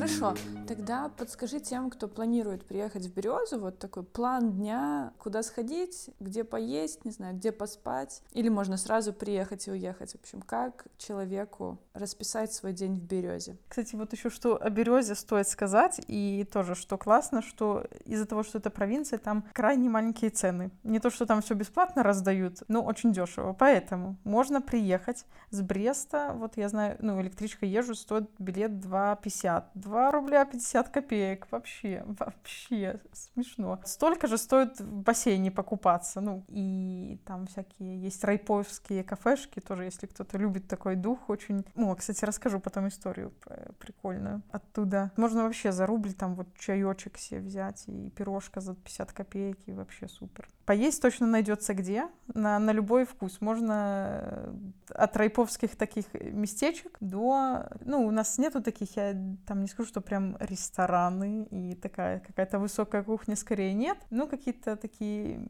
Хорошо, 0.05 0.35
тогда 0.67 1.09
подскажи 1.09 1.59
тем, 1.59 1.89
кто 1.89 2.07
планирует 2.07 2.63
приехать 2.63 3.07
в 3.07 3.13
Березу, 3.15 3.59
вот 3.59 3.79
такой 3.79 4.03
план 4.03 4.51
дня, 4.51 5.13
куда 5.17 5.41
сходить, 5.41 6.11
где 6.19 6.43
поесть, 6.43 7.05
не 7.05 7.11
знаю, 7.11 7.35
где 7.35 7.51
поспать, 7.51 8.21
или 8.31 8.47
можно 8.49 8.77
сразу 8.77 9.13
приехать 9.13 9.67
и 9.67 9.71
уехать. 9.71 10.11
В 10.11 10.21
общем, 10.21 10.43
как 10.43 10.85
человеку 10.99 11.79
расписать 11.95 12.53
свой 12.53 12.71
день 12.73 12.93
в 12.93 13.01
Березе. 13.01 13.57
Кстати, 13.67 13.95
вот 13.95 14.13
еще 14.13 14.29
что 14.29 14.61
о 14.61 14.69
Березе 14.69 15.15
стоит 15.15 15.47
сказать, 15.47 15.99
и 16.07 16.47
тоже, 16.53 16.75
что 16.75 16.99
классно, 16.99 17.41
что 17.41 17.87
из-за 18.05 18.27
того, 18.27 18.43
что 18.43 18.59
это 18.59 18.69
провинция, 18.69 19.17
там 19.17 19.43
крайне 19.53 19.89
маленькие 19.89 20.29
цены. 20.29 20.69
Не 20.83 20.99
то, 20.99 21.09
что 21.09 21.25
там 21.25 21.41
все 21.41 21.55
бесплатно 21.55 22.03
раздают, 22.03 22.61
но 22.67 22.83
очень 22.83 23.11
дешево. 23.11 23.53
Поэтому 23.57 24.17
можно 24.23 24.61
приехать 24.61 25.25
с 25.49 25.61
Бреста, 25.61 26.33
вот 26.35 26.57
я 26.57 26.69
знаю, 26.69 26.95
ну, 26.99 27.19
электричка 27.19 27.65
езжу, 27.65 27.95
стоит 27.95 28.29
билет 28.37 28.69
2,50. 28.69 29.63
2 29.95 30.11
рубля 30.11 30.43
50 30.43 30.89
копеек. 30.89 31.47
Вообще, 31.51 32.03
вообще 32.05 32.99
смешно. 33.13 33.79
Столько 33.85 34.27
же 34.27 34.37
стоит 34.37 34.81
в 34.81 35.03
бассейне 35.03 35.51
покупаться. 35.51 36.19
Ну, 36.19 36.43
и 36.49 37.17
там 37.25 37.47
всякие 37.47 38.01
есть 38.01 38.21
райповские 38.25 39.05
кафешки 39.05 39.61
тоже, 39.61 39.85
если 39.85 40.07
кто-то 40.07 40.37
любит 40.37 40.67
такой 40.67 40.95
дух, 40.97 41.29
очень 41.29 41.63
о, 41.75 41.95
кстати, 41.95 42.25
расскажу 42.25 42.59
потом 42.59 42.89
историю 42.89 43.31
прикольную 43.79 44.41
оттуда. 44.51 45.11
Можно 45.15 45.43
вообще 45.43 45.71
за 45.71 45.85
рубль 45.85 46.13
там 46.13 46.35
вот 46.35 46.47
чаечек 46.57 47.17
себе 47.17 47.39
взять 47.39 47.85
и 47.87 48.09
пирожка 48.09 48.59
за 48.59 48.75
50 48.75 49.13
копеек, 49.13 49.59
и 49.65 49.71
вообще 49.71 50.09
супер. 50.09 50.49
Поесть 50.65 50.99
точно 51.01 51.27
найдется 51.27 51.75
где, 51.75 52.07
на, 52.33 52.57
на 52.57 52.71
любой 52.71 53.05
вкус. 53.05 53.39
Можно 53.39 54.07
э, 54.23 54.55
от 54.89 55.15
райповских 55.15 55.75
таких 55.75 56.05
местечек 56.13 56.97
до... 56.99 57.67
Ну, 57.81 58.07
у 58.07 58.11
нас 58.11 58.39
нету 58.39 58.63
таких, 58.63 58.95
я 58.97 59.15
там 59.45 59.61
не 59.61 59.67
скажу, 59.67 59.84
что 59.85 60.01
прям 60.01 60.37
рестораны 60.39 61.47
и 61.51 61.75
такая 61.75 62.19
какая-то 62.19 62.59
высокая 62.59 63.03
кухня 63.03 63.35
скорее 63.35 63.73
нет. 63.73 63.97
Ну, 64.09 64.27
какие-то 64.27 64.75
такие 64.75 65.45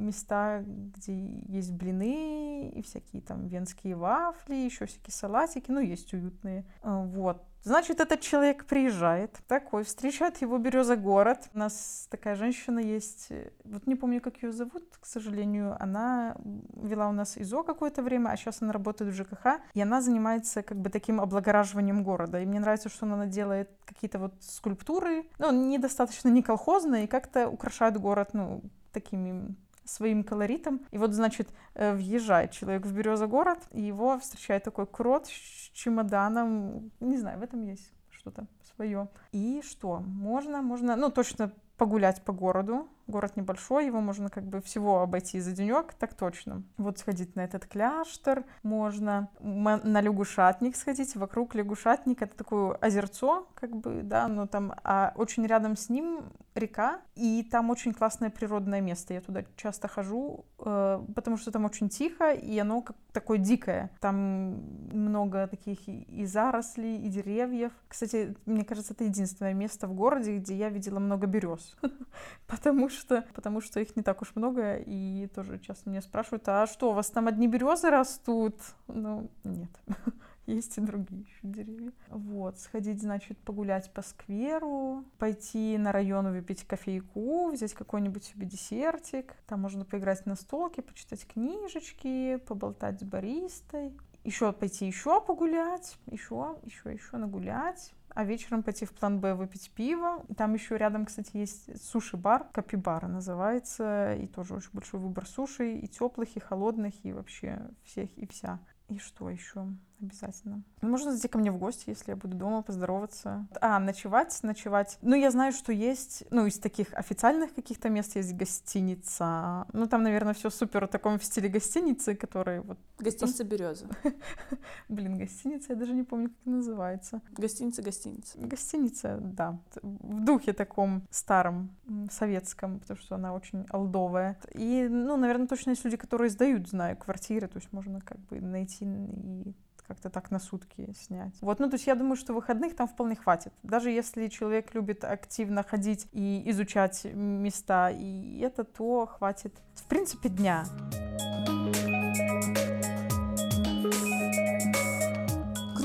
места, 0.00 0.62
где 0.66 1.14
есть 1.48 1.72
блины 1.72 2.70
и 2.70 2.82
всякие 2.82 3.22
там 3.22 3.46
венские 3.46 3.96
вафли, 3.96 4.54
еще 4.54 4.86
всякие 4.86 5.12
салатики, 5.12 5.70
ну, 5.70 5.80
есть 5.80 6.12
уютные. 6.12 6.64
А, 6.82 7.02
вот. 7.02 7.44
Значит, 7.62 8.00
этот 8.00 8.20
человек 8.20 8.64
приезжает, 8.64 9.38
такой, 9.46 9.84
встречает 9.84 10.38
его 10.38 10.56
береза 10.56 10.96
город. 10.96 11.50
У 11.52 11.58
нас 11.58 12.06
такая 12.10 12.34
женщина 12.34 12.78
есть, 12.78 13.26
э, 13.28 13.50
вот 13.64 13.86
не 13.86 13.96
помню, 13.96 14.22
как 14.22 14.42
ее 14.42 14.50
зовут, 14.50 14.84
к 14.98 15.04
сожалению. 15.04 15.76
Она 15.78 16.36
вела 16.74 17.10
у 17.10 17.12
нас 17.12 17.36
ИЗО 17.36 17.62
какое-то 17.62 18.02
время, 18.02 18.30
а 18.30 18.36
сейчас 18.38 18.62
она 18.62 18.72
работает 18.72 19.12
в 19.12 19.14
ЖКХ, 19.14 19.60
и 19.74 19.82
она 19.82 20.00
занимается 20.00 20.62
как 20.62 20.78
бы 20.78 20.88
таким 20.88 21.20
облагораживанием 21.20 22.02
города. 22.02 22.40
И 22.40 22.46
мне 22.46 22.60
нравится, 22.60 22.88
что 22.88 23.04
она 23.04 23.26
делает 23.26 23.68
какие-то 23.84 24.18
вот 24.18 24.32
скульптуры, 24.40 25.26
ну, 25.38 25.50
недостаточно 25.50 26.30
не 26.30 26.42
колхозные, 26.42 27.04
и 27.04 27.08
как-то 27.08 27.46
украшает 27.50 27.98
город, 27.98 28.30
ну, 28.32 28.62
такими 28.90 29.54
своим 29.90 30.24
колоритом. 30.24 30.86
И 30.90 30.98
вот, 30.98 31.12
значит, 31.12 31.48
э, 31.74 31.94
въезжает 31.94 32.52
человек 32.52 32.86
в 32.86 32.94
Березогород, 32.94 33.58
и 33.72 33.80
его 33.80 34.18
встречает 34.18 34.64
такой 34.64 34.86
крот 34.86 35.26
с 35.26 35.70
чемоданом. 35.72 36.90
Не 37.00 37.18
знаю, 37.18 37.38
в 37.38 37.42
этом 37.42 37.62
есть 37.62 37.92
что-то 38.20 38.46
свое. 38.74 39.08
И 39.32 39.62
что? 39.64 40.00
Можно, 40.00 40.62
можно, 40.62 40.96
ну, 40.96 41.10
точно 41.10 41.52
погулять 41.80 42.22
по 42.22 42.34
городу. 42.34 42.88
Город 43.06 43.36
небольшой, 43.36 43.86
его 43.86 44.02
можно 44.02 44.28
как 44.28 44.44
бы 44.44 44.60
всего 44.60 45.00
обойти 45.00 45.40
за 45.40 45.52
денек, 45.52 45.94
так 45.94 46.12
точно. 46.12 46.62
Вот 46.76 46.98
сходить 46.98 47.34
на 47.36 47.40
этот 47.40 47.64
кляштер, 47.66 48.44
можно 48.62 49.30
на 49.40 50.00
лягушатник 50.02 50.76
сходить. 50.76 51.16
Вокруг 51.16 51.54
лягушатника 51.54 52.26
это 52.26 52.36
такое 52.36 52.74
озерцо, 52.74 53.46
как 53.54 53.74
бы, 53.74 54.02
да, 54.04 54.28
но 54.28 54.46
там, 54.46 54.74
а 54.84 55.14
очень 55.16 55.46
рядом 55.46 55.74
с 55.74 55.88
ним 55.88 56.24
река, 56.54 57.00
и 57.14 57.42
там 57.50 57.70
очень 57.70 57.94
классное 57.94 58.28
природное 58.28 58.80
место. 58.80 59.14
Я 59.14 59.20
туда 59.20 59.44
часто 59.56 59.88
хожу, 59.88 60.44
э, 60.58 61.04
потому 61.14 61.38
что 61.38 61.50
там 61.50 61.64
очень 61.64 61.88
тихо, 61.88 62.32
и 62.32 62.58
оно 62.58 62.82
как 62.82 62.96
такое 63.12 63.38
дикое. 63.38 63.90
Там 64.00 64.60
много 64.92 65.46
таких 65.46 65.88
и, 65.88 66.24
зарослей, 66.26 66.98
и 66.98 67.08
деревьев. 67.08 67.72
Кстати, 67.88 68.09
мне 68.46 68.64
кажется, 68.64 68.92
это 68.92 69.04
единственное 69.04 69.54
место 69.54 69.86
в 69.86 69.94
городе, 69.94 70.38
где 70.38 70.54
я 70.54 70.68
видела 70.68 70.98
много 70.98 71.26
берез. 71.26 71.76
Потому 72.46 72.88
что, 72.88 73.24
потому 73.34 73.60
что 73.60 73.80
их 73.80 73.96
не 73.96 74.02
так 74.02 74.22
уж 74.22 74.34
много, 74.34 74.76
и 74.76 75.28
тоже 75.34 75.58
часто 75.58 75.88
меня 75.88 76.02
спрашивают, 76.02 76.48
а 76.48 76.66
что, 76.66 76.90
у 76.90 76.94
вас 76.94 77.10
там 77.10 77.28
одни 77.28 77.46
березы 77.46 77.90
растут? 77.90 78.56
Ну, 78.88 79.30
нет. 79.44 79.70
Есть 80.46 80.78
и 80.78 80.80
другие 80.80 81.22
еще 81.22 81.38
деревья. 81.42 81.92
Вот, 82.08 82.58
сходить, 82.58 83.00
значит, 83.00 83.38
погулять 83.38 83.92
по 83.92 84.02
скверу, 84.02 85.04
пойти 85.18 85.78
на 85.78 85.92
район 85.92 86.32
выпить 86.32 86.64
кофейку, 86.64 87.50
взять 87.50 87.74
какой-нибудь 87.74 88.24
себе 88.24 88.46
десертик. 88.46 89.36
Там 89.46 89.60
можно 89.60 89.84
поиграть 89.84 90.26
на 90.26 90.34
столке, 90.34 90.82
почитать 90.82 91.26
книжечки, 91.26 92.36
поболтать 92.48 93.00
с 93.00 93.04
баристой. 93.04 93.96
Еще 94.24 94.52
пойти 94.52 94.86
еще 94.86 95.20
погулять, 95.20 95.96
еще, 96.06 96.56
еще, 96.64 96.92
еще 96.92 97.16
нагулять 97.16 97.92
а 98.14 98.24
вечером 98.24 98.62
пойти 98.62 98.84
в 98.84 98.92
план 98.92 99.20
Б 99.20 99.34
выпить 99.34 99.70
пиво. 99.74 100.24
Там 100.36 100.54
еще 100.54 100.76
рядом, 100.76 101.06
кстати, 101.06 101.36
есть 101.36 101.82
суши-бар, 101.82 102.48
капибара 102.52 103.06
называется, 103.06 104.14
и 104.14 104.26
тоже 104.26 104.54
очень 104.54 104.70
большой 104.72 105.00
выбор 105.00 105.26
суши, 105.26 105.74
и 105.74 105.88
теплых, 105.88 106.36
и 106.36 106.40
холодных, 106.40 107.04
и 107.04 107.12
вообще 107.12 107.60
всех 107.84 108.16
и 108.16 108.26
вся. 108.26 108.60
И 108.88 108.98
что 108.98 109.30
еще? 109.30 109.66
Обязательно. 110.00 110.62
Можно 110.82 111.12
зайти 111.12 111.28
ко 111.28 111.38
мне 111.38 111.50
в 111.50 111.58
гости, 111.58 111.90
если 111.90 112.12
я 112.12 112.16
буду 112.16 112.36
дома, 112.36 112.62
поздороваться. 112.62 113.46
А, 113.60 113.78
ночевать, 113.78 114.38
ночевать. 114.42 114.98
Ну, 115.02 115.14
я 115.14 115.30
знаю, 115.30 115.52
что 115.52 115.72
есть, 115.72 116.24
ну, 116.30 116.46
из 116.46 116.58
таких 116.58 116.92
официальных 116.94 117.54
каких-то 117.54 117.88
мест 117.88 118.16
есть 118.16 118.34
гостиница. 118.34 119.66
Ну, 119.72 119.86
там, 119.86 120.02
наверное, 120.02 120.34
все 120.34 120.50
супер 120.50 120.86
в 120.86 120.88
таком 120.88 121.18
в 121.18 121.24
стиле 121.24 121.48
гостиницы, 121.48 122.14
которые 122.14 122.60
вот... 122.60 122.78
Гостиница 122.98 123.44
Береза. 123.44 123.86
Блин, 124.88 125.18
гостиница, 125.18 125.72
я 125.72 125.78
даже 125.78 125.94
не 125.94 126.02
помню, 126.02 126.30
как 126.30 126.46
называется. 126.46 127.20
Гостиница, 127.32 127.82
гостиница. 127.82 128.38
Гостиница, 128.38 129.18
да. 129.20 129.58
В 129.82 130.24
духе 130.24 130.52
таком 130.52 131.02
старом, 131.10 131.70
советском, 132.10 132.80
потому 132.80 132.98
что 133.00 133.14
она 133.14 133.34
очень 133.34 133.66
олдовая. 133.70 134.38
И, 134.52 134.86
ну, 134.88 135.16
наверное, 135.16 135.46
точно 135.46 135.70
есть 135.70 135.84
люди, 135.84 135.96
которые 135.96 136.30
сдают, 136.30 136.68
знаю, 136.68 136.96
квартиры, 136.96 137.48
то 137.48 137.58
есть 137.58 137.72
можно 137.72 138.00
как 138.00 138.18
бы 138.26 138.40
найти 138.40 138.84
и 138.84 139.54
как-то 139.90 140.08
так 140.08 140.30
на 140.30 140.38
сутки 140.38 140.94
снять. 140.96 141.34
Вот, 141.40 141.58
ну, 141.58 141.68
то 141.68 141.74
есть 141.74 141.88
я 141.88 141.96
думаю, 141.96 142.14
что 142.14 142.32
выходных 142.32 142.76
там 142.76 142.86
вполне 142.86 143.16
хватит. 143.16 143.52
Даже 143.64 143.90
если 143.90 144.28
человек 144.28 144.72
любит 144.72 145.02
активно 145.02 145.64
ходить 145.64 146.06
и 146.12 146.48
изучать 146.50 147.04
места 147.12 147.90
и 147.90 148.38
это, 148.38 148.62
то 148.62 149.06
хватит, 149.06 149.52
в 149.74 149.84
принципе, 149.88 150.28
дня. 150.28 150.64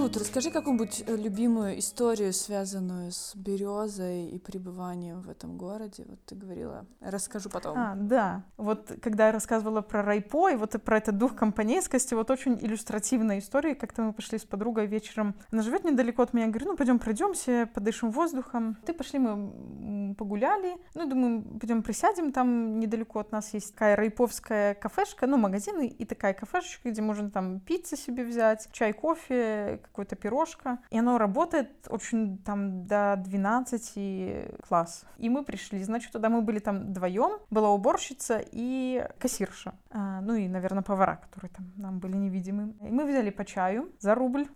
Круто. 0.06 0.20
Расскажи 0.20 0.52
какую-нибудь 0.52 1.04
э, 1.08 1.16
любимую 1.16 1.80
историю, 1.80 2.32
связанную 2.32 3.12
с 3.12 3.36
березой 3.36 4.28
и 4.28 4.38
пребыванием 4.38 5.22
в 5.22 5.30
этом 5.32 5.58
городе. 5.58 6.06
Вот 6.08 6.20
ты 6.28 6.36
говорила, 6.36 6.86
расскажу 7.02 7.50
потом. 7.50 7.76
А, 7.76 7.96
да. 7.96 8.44
Вот 8.58 8.92
когда 9.02 9.28
я 9.28 9.32
рассказывала 9.32 9.82
про 9.82 10.04
райпо 10.04 10.50
и 10.50 10.56
вот 10.56 10.80
про 10.84 10.98
этот 11.00 11.18
дух 11.18 11.36
компанейскости, 11.36 12.14
вот 12.14 12.30
очень 12.30 12.54
иллюстративная 12.62 13.40
история. 13.40 13.74
Как-то 13.74 14.04
мы 14.04 14.14
пошли 14.14 14.38
с 14.38 14.46
подругой 14.46 14.86
вечером. 14.86 15.34
Она 15.52 15.64
живет 15.64 15.84
недалеко 15.86 16.22
от 16.22 16.34
меня. 16.34 16.50
Говорю, 16.50 16.68
ну 16.68 16.78
пойдем 16.78 17.00
пройдемся, 17.00 17.68
подышим 17.74 18.12
воздухом. 18.12 18.78
Ты 18.86 18.94
пошли, 18.94 19.18
мы 19.18 20.14
погуляли. 20.14 20.78
Ну, 20.94 21.10
думаю, 21.10 21.42
пойдем 21.60 21.82
присядем. 21.82 22.32
Там 22.32 22.80
недалеко 22.80 23.22
от 23.22 23.32
нас 23.32 23.56
есть 23.56 23.74
такая 23.74 23.96
райповская 23.96 24.76
кафешка, 24.76 25.26
ну, 25.26 25.38
магазин 25.38 25.82
и 25.82 26.06
такая 26.06 26.36
кафешечка, 26.36 26.92
где 26.92 27.02
можно 27.02 27.32
там 27.32 27.60
пиццы 27.60 27.98
себе 27.98 28.24
взять, 28.24 28.70
чай, 28.72 28.94
кофе, 28.94 29.80
какое-то 29.96 30.18
пирожка. 30.18 30.80
И 30.92 31.00
оно 31.00 31.18
работает 31.18 31.70
очень 31.88 32.38
там 32.40 32.86
до 32.86 33.16
12 33.18 34.68
класс. 34.68 35.06
И 35.18 35.30
мы 35.30 35.44
пришли, 35.44 35.82
значит, 35.84 36.12
туда 36.12 36.28
мы 36.28 36.42
были 36.42 36.60
там 36.60 36.88
вдвоем. 36.88 37.40
Была 37.50 37.70
уборщица 37.70 38.42
и 38.52 39.08
кассирша. 39.20 39.74
А, 39.92 40.20
ну 40.20 40.36
и, 40.36 40.50
наверное, 40.50 40.84
повара, 40.84 41.22
которые 41.24 41.50
там 41.50 41.72
нам 41.78 42.00
были 42.00 42.18
невидимы. 42.18 42.74
И 42.82 42.92
мы 42.92 43.06
взяли 43.06 43.30
по 43.30 43.46
чаю 43.46 43.90
за 44.00 44.16
рубль 44.16 44.48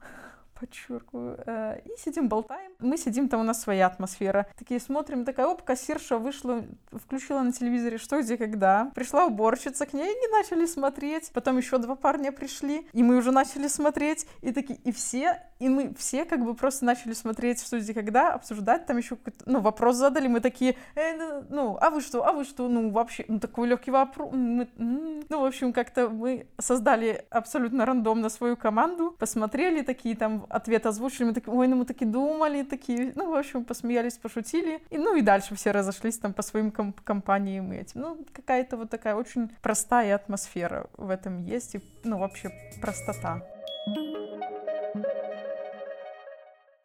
подчеркиваю, 0.59 1.39
э, 1.45 1.81
и 1.85 1.97
сидим, 1.97 2.27
болтаем. 2.27 2.71
Мы 2.79 2.97
сидим, 2.97 3.29
там 3.29 3.41
у 3.41 3.43
нас 3.43 3.61
своя 3.61 3.87
атмосфера. 3.87 4.47
Такие 4.57 4.79
смотрим, 4.79 5.25
такая, 5.25 5.47
оп, 5.47 5.63
кассирша 5.63 6.17
вышла, 6.17 6.63
включила 6.91 7.41
на 7.41 7.51
телевизоре 7.51 7.97
«Что, 7.97 8.21
где, 8.21 8.37
когда». 8.37 8.91
Пришла 8.95 9.25
уборщица 9.25 9.85
к 9.85 9.93
ней, 9.93 10.11
и 10.11 10.31
начали 10.31 10.65
смотреть. 10.65 11.31
Потом 11.33 11.57
еще 11.57 11.77
два 11.77 11.95
парня 11.95 12.31
пришли, 12.31 12.87
и 12.93 13.03
мы 13.03 13.17
уже 13.17 13.31
начали 13.31 13.67
смотреть. 13.67 14.27
И 14.41 14.51
такие, 14.51 14.79
и 14.83 14.91
все, 14.91 15.41
и 15.59 15.69
мы 15.69 15.93
все 15.97 16.25
как 16.25 16.43
бы 16.43 16.53
просто 16.53 16.85
начали 16.85 17.13
смотреть 17.13 17.63
«Что, 17.63 17.79
где, 17.79 17.93
когда», 17.93 18.33
обсуждать. 18.33 18.85
Там 18.85 18.97
еще 18.97 19.17
ну, 19.45 19.61
вопрос 19.61 19.95
задали, 19.95 20.27
мы 20.27 20.39
такие, 20.39 20.75
э, 20.95 21.15
ну, 21.15 21.43
ну, 21.49 21.77
а 21.79 21.89
вы 21.89 22.01
что, 22.01 22.25
а 22.25 22.33
вы 22.33 22.43
что? 22.43 22.67
Ну, 22.67 22.91
вообще, 22.91 23.25
ну, 23.27 23.39
такой 23.39 23.67
легкий 23.67 23.91
вопрос. 23.91 24.29
Мы, 24.33 24.67
ну, 24.77 25.41
в 25.41 25.45
общем, 25.45 25.73
как-то 25.73 26.09
мы 26.09 26.47
создали 26.59 27.25
абсолютно 27.29 27.85
рандомно 27.85 28.29
свою 28.29 28.57
команду, 28.57 29.15
посмотрели 29.17 29.81
такие 29.81 30.15
там 30.15 30.45
ответ 30.49 30.85
озвучили, 30.85 31.25
мы 31.25 31.33
такие, 31.33 31.53
ой, 31.53 31.67
ну 31.67 31.75
мы 31.77 31.85
такие 31.85 32.09
думали, 32.09 32.63
такие, 32.63 33.13
ну, 33.15 33.31
в 33.31 33.35
общем, 33.35 33.65
посмеялись, 33.65 34.17
пошутили, 34.17 34.81
и, 34.89 34.97
ну, 34.97 35.15
и 35.15 35.21
дальше 35.21 35.55
все 35.55 35.71
разошлись 35.71 36.17
там 36.17 36.33
по 36.33 36.41
своим 36.41 36.71
комп- 36.71 37.01
компаниям 37.01 37.71
и 37.73 37.77
этим. 37.77 38.01
Ну, 38.01 38.25
какая-то 38.33 38.77
вот 38.77 38.89
такая 38.89 39.15
очень 39.15 39.49
простая 39.61 40.15
атмосфера 40.15 40.89
в 40.97 41.09
этом 41.09 41.37
есть, 41.37 41.75
и, 41.75 41.81
ну, 42.03 42.17
вообще 42.17 42.51
простота. 42.81 43.41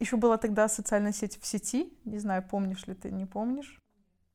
Еще 0.00 0.16
была 0.16 0.36
тогда 0.36 0.68
социальная 0.68 1.12
сеть 1.12 1.38
в 1.40 1.46
сети, 1.46 1.92
не 2.04 2.18
знаю, 2.18 2.42
помнишь 2.42 2.86
ли 2.86 2.94
ты, 2.94 3.10
не 3.10 3.26
помнишь. 3.26 3.78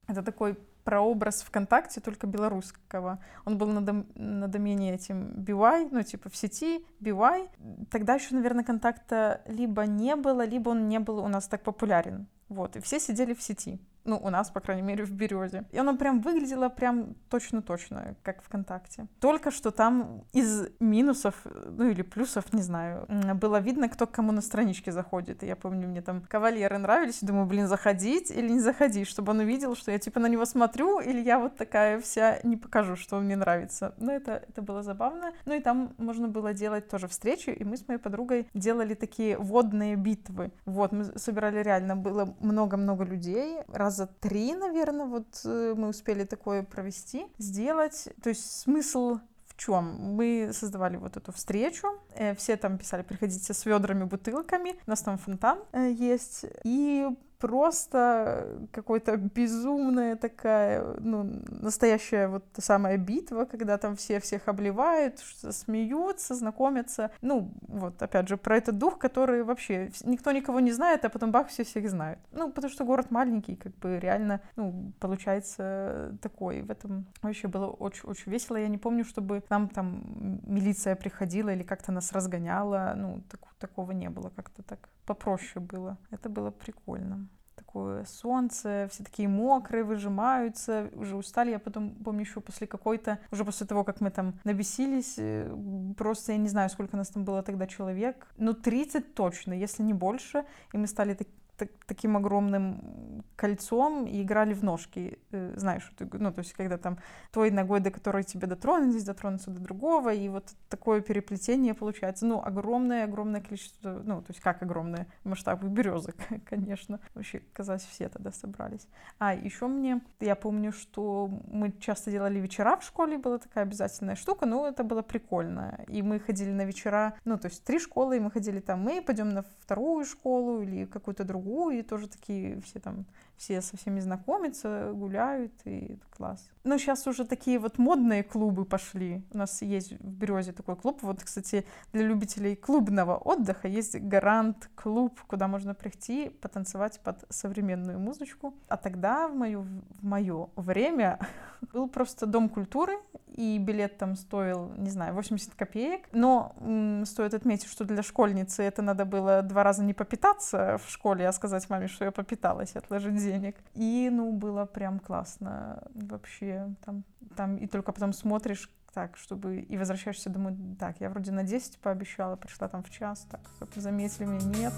Это 0.08 0.24
такой 0.24 0.58
прообраз 0.84 1.42
ВКонтакте, 1.44 2.02
только 2.02 2.28
белорусского. 2.28 3.20
Он 3.46 3.58
был 3.58 3.68
на, 3.68 4.06
на 4.16 4.48
домене 4.48 4.94
этим 4.96 5.32
BY, 5.38 5.90
ну, 5.92 6.04
типа 6.04 6.30
в 6.30 6.36
сети 6.36 6.86
BY. 7.02 7.50
Тогда 7.90 8.16
еще, 8.16 8.36
наверное, 8.36 8.64
контакта 8.64 9.42
либо 9.46 9.86
не 9.86 10.16
было, 10.16 10.46
либо 10.46 10.70
он 10.70 10.88
не 10.88 11.00
был 11.00 11.20
у 11.20 11.28
нас 11.28 11.48
так 11.48 11.64
популярен. 11.64 12.28
Вот, 12.50 12.76
и 12.76 12.80
все 12.80 13.00
сидели 13.00 13.34
в 13.34 13.42
сети. 13.42 13.80
Ну, 14.10 14.18
у 14.18 14.32
нас, 14.32 14.50
по 14.50 14.60
крайней 14.60 14.82
мере, 14.82 15.04
в 15.04 15.12
Березе. 15.12 15.66
И 15.72 15.78
оно 15.78 15.96
прям 15.96 16.20
выглядело 16.22 16.70
прям 16.70 17.14
точно-точно, 17.30 18.16
как 18.24 18.42
ВКонтакте. 18.42 19.06
Только 19.20 19.52
что 19.52 19.70
там 19.70 20.24
из 20.34 20.68
минусов, 20.80 21.36
ну 21.46 21.90
или 21.90 22.02
плюсов, 22.02 22.52
не 22.52 22.64
знаю, 22.64 23.06
было 23.36 23.60
видно, 23.60 23.88
кто 23.88 24.08
к 24.08 24.12
кому 24.12 24.32
на 24.32 24.42
страничке 24.42 24.92
заходит. 24.92 25.44
И 25.44 25.46
я 25.46 25.56
помню, 25.56 25.88
мне 25.88 26.02
там 26.02 26.22
кавалеры 26.22 26.80
нравились, 26.80 27.20
думаю, 27.22 27.46
блин, 27.46 27.68
заходить 27.68 28.32
или 28.32 28.50
не 28.50 28.60
заходить, 28.60 29.08
чтобы 29.08 29.32
он 29.32 29.40
увидел, 29.42 29.76
что 29.76 29.92
я 29.92 30.00
типа 30.00 30.20
на 30.20 30.26
него 30.26 30.46
смотрю, 30.46 31.00
или 31.00 31.22
я 31.22 31.38
вот 31.38 31.56
такая 31.56 32.00
вся 32.00 32.40
не 32.42 32.58
покажу, 32.58 32.96
что 32.96 33.20
мне 33.20 33.36
нравится. 33.36 33.94
Но 34.00 34.12
это, 34.12 34.44
это 34.50 34.64
было 34.64 34.82
забавно. 34.82 35.34
Ну 35.46 35.54
и 35.54 35.60
там 35.60 35.94
можно 36.00 36.28
было 36.28 36.52
делать 36.56 36.90
тоже 36.90 37.08
встречи, 37.08 37.52
и 37.52 37.64
мы 37.64 37.78
с 37.78 37.88
моей 37.88 38.00
подругой 38.00 38.48
делали 38.56 38.96
такие 38.96 39.38
водные 39.38 39.96
битвы. 39.96 40.52
Вот, 40.66 40.94
мы 40.94 41.04
собирали 41.20 41.62
реально, 41.62 41.96
было 41.96 42.36
много-много 42.40 43.04
людей, 43.04 43.60
раз 43.68 43.99
раза 44.00 44.08
три, 44.20 44.54
наверное, 44.54 45.06
вот 45.06 45.42
э, 45.46 45.74
мы 45.76 45.90
успели 45.90 46.24
такое 46.24 46.64
провести, 46.64 47.26
сделать. 47.38 48.08
То 48.24 48.30
есть 48.30 48.62
смысл 48.62 49.20
в 49.48 49.58
чем? 49.58 50.16
Мы 50.16 50.52
создавали 50.54 50.98
вот 50.98 51.18
эту 51.18 51.32
встречу, 51.32 51.88
э, 52.16 52.34
все 52.36 52.56
там 52.56 52.78
писали, 52.78 53.04
приходите 53.04 53.54
с 53.54 53.66
ведрами, 53.66 54.06
бутылками, 54.06 54.76
у 54.88 54.90
нас 54.90 55.02
там 55.02 55.18
фонтан 55.18 55.60
э, 55.74 55.92
есть, 55.92 56.46
и 56.64 57.08
просто 57.40 58.68
какой-то 58.72 59.16
безумная 59.18 60.16
такая, 60.16 60.96
ну, 61.00 61.24
настоящая 61.24 62.28
вот 62.28 62.44
та 62.52 62.62
самая 62.62 62.98
битва, 62.98 63.46
когда 63.46 63.78
там 63.78 63.96
все 63.96 64.20
всех 64.20 64.48
обливают, 64.48 65.20
смеются, 65.20 66.36
знакомятся. 66.36 67.12
Ну, 67.22 67.52
вот, 67.68 68.02
опять 68.02 68.28
же, 68.28 68.38
про 68.38 68.58
этот 68.58 68.78
дух, 68.78 69.00
который 69.00 69.44
вообще 69.44 69.90
никто 70.04 70.32
никого 70.32 70.60
не 70.60 70.74
знает, 70.74 71.06
а 71.06 71.10
потом 71.10 71.32
бах, 71.32 71.48
все 71.48 71.64
всех 71.64 71.90
знают. 71.90 72.20
Ну, 72.34 72.52
потому 72.52 72.72
что 72.72 72.84
город 72.84 73.10
маленький, 73.10 73.56
как 73.56 73.74
бы 73.78 74.00
реально, 74.00 74.42
ну, 74.58 74.92
получается 75.00 76.18
такой. 76.22 76.62
В 76.62 76.72
этом 76.72 77.06
вообще 77.22 77.48
было 77.48 77.68
очень-очень 77.68 78.32
весело. 78.32 78.58
Я 78.58 78.68
не 78.68 78.78
помню, 78.78 79.06
чтобы 79.06 79.44
нам 79.50 79.70
там 79.70 80.42
милиция 80.46 80.96
приходила 80.96 81.50
или 81.50 81.64
как-то 81.64 81.94
нас 81.94 82.12
разгоняла. 82.12 82.94
Ну, 82.98 83.24
так, 83.30 83.40
такого 83.60 83.92
не 83.92 84.10
было, 84.10 84.30
как-то 84.36 84.62
так 84.64 84.90
попроще 85.06 85.66
было. 85.66 85.98
Это 86.12 86.30
было 86.30 86.52
прикольно 86.52 87.29
такое 87.60 88.06
солнце, 88.06 88.88
все 88.92 89.04
такие 89.04 89.28
мокрые, 89.28 89.84
выжимаются, 89.84 90.90
уже 90.94 91.16
устали. 91.16 91.52
Я 91.52 91.60
потом 91.60 91.92
помню 91.92 92.22
еще 92.22 92.42
после 92.42 92.68
какой-то, 92.68 93.20
уже 93.32 93.46
после 93.46 93.68
того, 93.68 93.84
как 93.84 94.02
мы 94.02 94.10
там 94.10 94.40
набесились, 94.44 95.16
э, 95.18 95.50
просто 95.98 96.32
я 96.32 96.38
не 96.38 96.50
знаю, 96.50 96.70
сколько 96.70 96.98
нас 96.98 97.10
там 97.10 97.24
было 97.24 97.44
тогда 97.44 97.68
человек, 97.68 98.28
ну 98.38 98.54
30 98.54 99.14
точно, 99.14 99.54
если 99.54 99.84
не 99.84 99.94
больше, 99.94 100.46
и 100.74 100.78
мы 100.78 100.88
стали 100.88 101.14
так, 101.14 101.28
так, 101.60 101.70
таким 101.86 102.18
огромным 102.18 103.24
кольцом 103.36 104.06
и 104.06 104.22
играли 104.22 104.54
в 104.54 104.64
ножки, 104.64 105.20
э, 105.32 105.54
знаешь, 105.58 105.92
ну, 106.00 106.32
то 106.32 106.40
есть, 106.40 106.54
когда 106.54 106.78
там 106.78 106.98
той 107.32 107.52
ногой, 107.52 107.80
до 107.80 107.92
которой 107.92 108.24
тебе 108.24 108.48
дотронулись, 108.48 109.04
дотронуться 109.04 109.52
до 109.52 109.60
другого, 109.60 110.14
и 110.14 110.30
вот 110.30 110.46
такое 110.70 111.02
переплетение 111.02 111.74
получается, 111.74 112.26
ну, 112.26 112.42
огромное-огромное 112.44 113.42
количество, 113.42 114.02
ну, 114.06 114.22
то 114.22 114.32
есть, 114.32 114.40
как 114.40 114.64
огромное? 114.64 115.08
Масштабы 115.24 115.68
березок, 115.68 116.16
конечно, 116.46 117.00
вообще, 117.14 117.42
казалось, 117.54 117.84
все 117.84 118.10
тогда 118.10 118.32
собрались. 118.32 118.88
А, 119.20 119.34
еще 119.34 119.68
мне, 119.68 120.02
я 120.20 120.36
помню, 120.36 120.72
что 120.72 121.30
мы 121.52 121.74
часто 121.80 122.12
делали 122.12 122.40
вечера 122.40 122.78
в 122.78 122.84
школе, 122.84 123.18
была 123.18 123.38
такая 123.38 123.66
обязательная 123.66 124.16
штука, 124.16 124.46
ну, 124.46 124.66
это 124.66 124.84
было 124.84 125.02
прикольно, 125.02 125.80
и 125.88 126.02
мы 126.02 126.20
ходили 126.20 126.52
на 126.52 126.66
вечера, 126.66 127.14
ну, 127.26 127.38
то 127.38 127.48
есть, 127.48 127.64
три 127.64 127.80
школы, 127.80 128.18
и 128.18 128.20
мы 128.20 128.32
ходили 128.32 128.60
там, 128.60 128.82
мы 128.82 129.02
пойдем 129.02 129.30
на 129.30 129.44
вторую 129.60 130.06
школу 130.06 130.62
или 130.62 130.86
какую-то 130.86 131.24
другую, 131.24 131.49
и 131.72 131.82
тоже 131.82 132.08
такие 132.08 132.62
все 132.62 132.80
там 132.80 133.06
все 133.40 133.62
со 133.62 133.78
всеми 133.78 134.02
знакомятся, 134.02 134.92
гуляют, 134.94 135.54
и 135.64 135.94
это 135.94 136.06
класс. 136.12 136.52
Но 136.66 136.78
сейчас 136.78 137.08
уже 137.08 137.26
такие 137.26 137.58
вот 137.58 137.78
модные 137.78 138.22
клубы 138.22 138.66
пошли. 138.66 139.24
У 139.34 139.38
нас 139.38 139.62
есть 139.62 139.94
в 139.94 140.12
Березе 140.12 140.52
такой 140.52 140.76
клуб. 140.76 141.00
Вот, 141.02 141.24
кстати, 141.24 141.66
для 141.94 142.04
любителей 142.04 142.56
клубного 142.56 143.16
отдыха 143.16 143.70
есть 143.70 143.98
гарант 144.00 144.70
клуб, 144.76 145.20
куда 145.26 145.48
можно 145.48 145.74
прийти, 145.74 146.30
потанцевать 146.30 147.00
под 147.00 147.24
современную 147.30 147.98
музычку. 147.98 148.54
А 148.68 148.76
тогда 148.76 149.30
в 149.30 149.36
мое, 149.36 149.62
в 149.62 150.04
мое 150.04 150.50
время 150.58 151.20
был 151.74 151.88
просто 151.88 152.26
дом 152.26 152.50
культуры, 152.50 152.98
и 153.40 153.58
билет 153.58 153.98
там 153.98 154.18
стоил, 154.18 154.74
не 154.78 154.90
знаю, 154.90 155.14
80 155.14 155.56
копеек. 155.56 156.10
Но 156.12 156.56
м, 156.60 157.06
стоит 157.06 157.34
отметить, 157.34 157.70
что 157.70 157.86
для 157.86 158.04
школьницы 158.04 158.64
это 158.64 158.82
надо 158.82 159.06
было 159.06 159.42
два 159.42 159.64
раза 159.64 159.82
не 159.82 159.94
попитаться 159.94 160.78
в 160.78 160.90
школе, 160.90 161.26
а 161.26 161.32
сказать 161.32 161.70
маме, 161.70 161.88
что 161.88 162.04
я 162.04 162.12
попиталась, 162.12 162.76
отложить 162.76 163.18
денег. 163.32 163.56
И, 163.76 164.10
ну, 164.12 164.32
было 164.32 164.66
прям 164.66 165.00
классно 165.00 165.84
вообще. 165.94 166.74
Там, 166.86 167.04
там 167.36 167.58
и 167.58 167.68
только 167.68 167.92
потом 167.92 168.14
смотришь, 168.14 168.70
так, 168.94 169.18
чтобы 169.18 169.60
и 169.60 169.78
возвращаешься 169.78 170.30
домой, 170.30 170.56
так, 170.80 171.00
я 171.00 171.10
вроде 171.10 171.32
на 171.32 171.44
10 171.44 171.78
пообещала, 171.80 172.36
пришла 172.36 172.68
там 172.68 172.84
в 172.84 172.90
час, 172.90 173.28
так, 173.30 173.42
заметили 173.76 174.26
меня, 174.26 174.46
нет. 174.58 174.74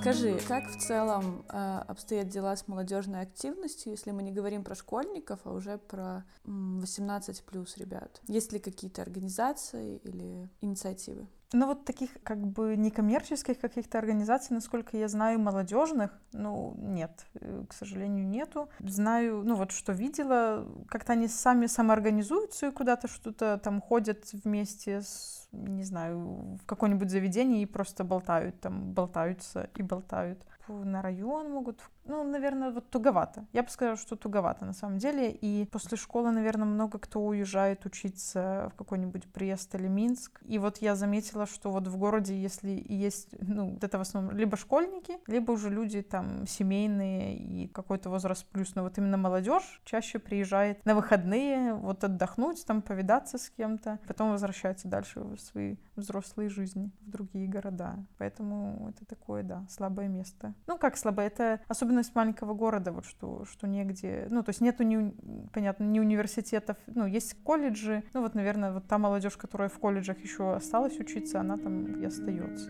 Скажи, 0.00 0.36
как 0.48 0.68
в 0.68 0.78
целом 0.78 1.44
э, 1.48 1.82
обстоят 1.86 2.28
дела 2.28 2.56
с 2.56 2.66
молодежной 2.66 3.20
активностью, 3.20 3.92
если 3.92 4.10
мы 4.10 4.24
не 4.24 4.32
говорим 4.32 4.64
про 4.64 4.74
школьников, 4.74 5.38
а 5.44 5.52
уже 5.52 5.78
про 5.78 6.24
18 6.44 7.44
плюс 7.44 7.76
ребят? 7.76 8.20
Есть 8.26 8.52
ли 8.52 8.58
какие-то 8.58 9.02
организации 9.02 9.98
или 9.98 10.48
инициативы? 10.60 11.28
Ну 11.52 11.66
вот 11.66 11.84
таких 11.84 12.10
как 12.22 12.38
бы 12.38 12.76
некоммерческих 12.76 13.58
каких-то 13.58 13.98
организаций, 13.98 14.54
насколько 14.54 14.96
я 14.96 15.08
знаю, 15.08 15.38
молодежных, 15.38 16.10
ну 16.32 16.74
нет, 16.78 17.26
э, 17.34 17.64
к 17.68 17.72
сожалению, 17.74 18.26
нету. 18.26 18.68
Знаю, 18.80 19.42
ну 19.44 19.56
вот 19.56 19.72
что 19.72 19.92
видела, 19.92 20.66
как-то 20.88 21.12
они 21.12 21.28
сами 21.28 21.66
самоорганизуются 21.66 22.68
и 22.68 22.70
куда-то 22.70 23.08
что-то 23.08 23.58
там 23.62 23.80
ходят 23.80 24.32
вместе 24.32 25.02
с, 25.02 25.48
не 25.52 25.84
знаю, 25.84 26.58
в 26.62 26.66
какое-нибудь 26.66 27.10
заведение 27.10 27.62
и 27.62 27.66
просто 27.66 28.04
болтают 28.04 28.60
там, 28.60 28.92
болтаются 28.92 29.68
и 29.76 29.82
болтают. 29.82 30.42
На 30.68 31.02
район 31.02 31.50
могут 31.50 31.80
ну, 32.04 32.24
наверное, 32.24 32.70
вот 32.72 32.90
туговато. 32.90 33.46
Я 33.52 33.62
бы 33.62 33.68
сказала, 33.68 33.96
что 33.96 34.16
туговато 34.16 34.64
на 34.64 34.72
самом 34.72 34.98
деле. 34.98 35.30
И 35.30 35.66
после 35.66 35.96
школы, 35.96 36.32
наверное, 36.32 36.66
много 36.66 36.98
кто 36.98 37.24
уезжает 37.24 37.86
учиться 37.86 38.70
в 38.72 38.76
какой-нибудь 38.76 39.26
Брест 39.32 39.74
или 39.74 39.86
Минск. 39.86 40.40
И 40.44 40.58
вот 40.58 40.78
я 40.78 40.96
заметила, 40.96 41.46
что 41.46 41.70
вот 41.70 41.86
в 41.86 41.96
городе, 41.96 42.36
если 42.36 42.84
есть, 42.88 43.28
ну, 43.40 43.78
это 43.80 43.98
в 43.98 44.00
основном 44.00 44.36
либо 44.36 44.56
школьники, 44.56 45.18
либо 45.28 45.52
уже 45.52 45.70
люди 45.70 46.02
там 46.02 46.46
семейные 46.46 47.36
и 47.36 47.68
какой-то 47.68 48.10
возраст 48.10 48.44
плюс. 48.46 48.74
Но 48.74 48.82
вот 48.82 48.98
именно 48.98 49.16
молодежь 49.16 49.80
чаще 49.84 50.18
приезжает 50.18 50.84
на 50.84 50.94
выходные, 50.94 51.74
вот 51.74 52.02
отдохнуть, 52.02 52.66
там 52.66 52.82
повидаться 52.82 53.38
с 53.38 53.48
кем-то, 53.50 54.00
потом 54.08 54.32
возвращается 54.32 54.88
дальше 54.88 55.20
в 55.20 55.38
свои 55.38 55.76
взрослые 55.94 56.48
жизни, 56.48 56.90
в 57.02 57.10
другие 57.10 57.46
города. 57.46 58.04
Поэтому 58.18 58.88
это 58.90 59.04
такое, 59.06 59.44
да, 59.44 59.64
слабое 59.68 60.08
место. 60.08 60.51
Ну, 60.66 60.78
как 60.78 60.96
слабое? 60.96 61.28
Это 61.28 61.60
особенно 61.68 61.92
особенность 61.92 62.14
маленького 62.14 62.54
города, 62.54 62.92
вот 62.92 63.04
что, 63.04 63.44
что 63.44 63.66
негде, 63.66 64.26
ну, 64.30 64.42
то 64.42 64.50
есть 64.50 64.60
нету, 64.60 64.82
не, 64.82 65.12
понятно, 65.52 65.84
ни 65.84 66.00
университетов, 66.00 66.76
ну, 66.86 67.06
есть 67.06 67.34
колледжи, 67.44 68.02
ну, 68.14 68.22
вот, 68.22 68.34
наверное, 68.34 68.72
вот 68.72 68.86
та 68.86 68.98
молодежь, 68.98 69.36
которая 69.36 69.68
в 69.68 69.78
колледжах 69.78 70.18
еще 70.18 70.54
осталась 70.54 70.98
учиться, 70.98 71.40
она 71.40 71.58
там 71.58 72.00
и 72.00 72.04
остается. 72.04 72.68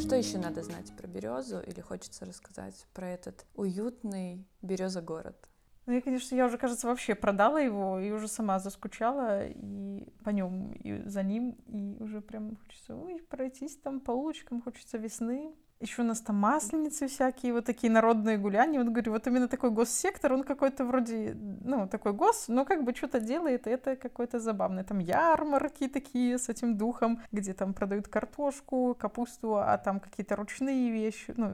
Что 0.00 0.16
еще 0.16 0.38
надо 0.38 0.62
знать 0.62 0.92
про 0.96 1.06
березу 1.06 1.60
или 1.60 1.80
хочется 1.80 2.26
рассказать 2.26 2.86
про 2.92 3.08
этот 3.08 3.46
уютный 3.54 4.46
береза 4.60 5.00
город? 5.00 5.49
Ну, 5.86 5.94
я, 5.94 6.00
конечно, 6.00 6.34
я 6.34 6.46
уже, 6.46 6.58
кажется, 6.58 6.86
вообще 6.86 7.14
продала 7.14 7.60
его 7.60 7.98
и 7.98 8.10
уже 8.10 8.28
сама 8.28 8.58
заскучала 8.58 9.46
и 9.46 10.06
по 10.24 10.30
нем, 10.30 10.72
и 10.72 11.08
за 11.08 11.22
ним, 11.22 11.52
и 11.66 11.96
уже 12.02 12.20
прям 12.20 12.56
хочется 12.56 12.94
ой, 12.96 13.18
пройтись 13.28 13.76
там 13.76 14.00
по 14.00 14.12
улочкам, 14.12 14.62
хочется 14.62 14.98
весны. 14.98 15.54
Еще 15.80 16.02
у 16.02 16.04
нас 16.04 16.20
там 16.20 16.36
масленицы 16.36 17.06
всякие, 17.06 17.54
вот 17.54 17.64
такие 17.64 17.90
народные 17.90 18.36
гуляния. 18.36 18.84
Вот 18.84 18.92
говорю, 18.92 19.12
вот 19.12 19.26
именно 19.26 19.48
такой 19.48 19.70
госсектор, 19.70 20.34
он 20.34 20.42
какой-то 20.42 20.84
вроде, 20.84 21.34
ну, 21.64 21.88
такой 21.88 22.12
гос, 22.12 22.48
но 22.48 22.66
как 22.66 22.84
бы 22.84 22.94
что-то 22.94 23.18
делает, 23.18 23.66
и 23.66 23.70
это 23.70 23.96
какой-то 23.96 24.40
забавный. 24.40 24.84
Там 24.84 24.98
ярмарки 24.98 25.88
такие 25.88 26.36
с 26.36 26.50
этим 26.50 26.76
духом, 26.76 27.22
где 27.32 27.54
там 27.54 27.72
продают 27.72 28.08
картошку, 28.08 28.94
капусту, 28.94 29.56
а 29.56 29.78
там 29.78 30.00
какие-то 30.00 30.36
ручные 30.36 30.90
вещи. 30.90 31.32
Ну, 31.34 31.50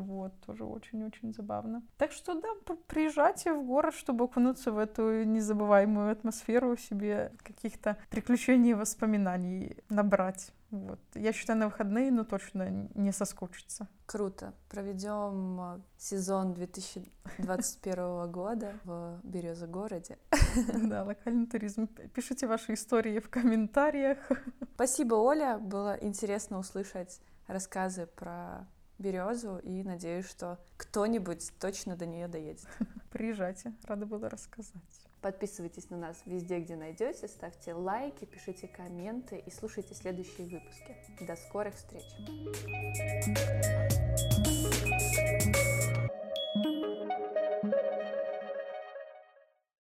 вот, 0.00 0.32
тоже 0.46 0.64
очень-очень 0.64 1.34
забавно. 1.34 1.82
Так 1.98 2.12
что, 2.12 2.40
да, 2.40 2.48
приезжайте 2.86 3.52
в 3.52 3.66
город, 3.66 3.94
чтобы 3.94 4.24
окунуться 4.24 4.72
в 4.72 4.78
эту 4.78 5.24
незабываемую 5.24 6.10
атмосферу, 6.10 6.78
себе 6.78 7.32
каких-то 7.42 7.98
приключений 8.08 8.70
и 8.70 8.74
воспоминаний 8.74 9.76
набрать. 9.90 10.52
Вот. 10.70 10.98
Я 11.14 11.32
считаю, 11.32 11.58
на 11.58 11.66
выходные, 11.66 12.10
ну, 12.10 12.24
точно 12.24 12.88
не 12.94 13.12
соскучиться. 13.12 13.88
Круто. 14.06 14.52
Проведем 14.68 15.60
э, 15.60 15.80
сезон 15.96 16.54
2021 16.54 18.30
года 18.32 18.74
в 18.84 19.20
Березогороде. 19.22 20.18
Да, 20.74 21.04
локальный 21.04 21.46
туризм. 21.46 21.86
Пишите 22.14 22.46
ваши 22.46 22.74
истории 22.74 23.20
в 23.20 23.28
комментариях. 23.28 24.18
Спасибо, 24.74 25.14
Оля. 25.14 25.58
Было 25.58 25.96
интересно 26.00 26.58
услышать 26.58 27.20
рассказы 27.46 28.06
про 28.06 28.66
березу 28.98 29.58
и 29.58 29.82
надеюсь, 29.82 30.28
что 30.28 30.58
кто-нибудь 30.76 31.52
точно 31.60 31.96
до 31.96 32.06
нее 32.06 32.28
доедет. 32.28 32.66
Приезжайте, 33.10 33.74
рада 33.84 34.06
была 34.06 34.28
рассказать. 34.28 35.05
Подписывайтесь 35.26 35.90
на 35.90 35.96
нас 35.96 36.22
везде, 36.24 36.60
где 36.60 36.76
найдете, 36.76 37.26
ставьте 37.26 37.74
лайки, 37.74 38.24
пишите 38.24 38.68
комменты 38.68 39.42
и 39.44 39.50
слушайте 39.50 39.92
следующие 39.92 40.46
выпуски. 40.46 40.94
До 41.26 41.34
скорых 41.34 41.74
встреч! 41.74 42.04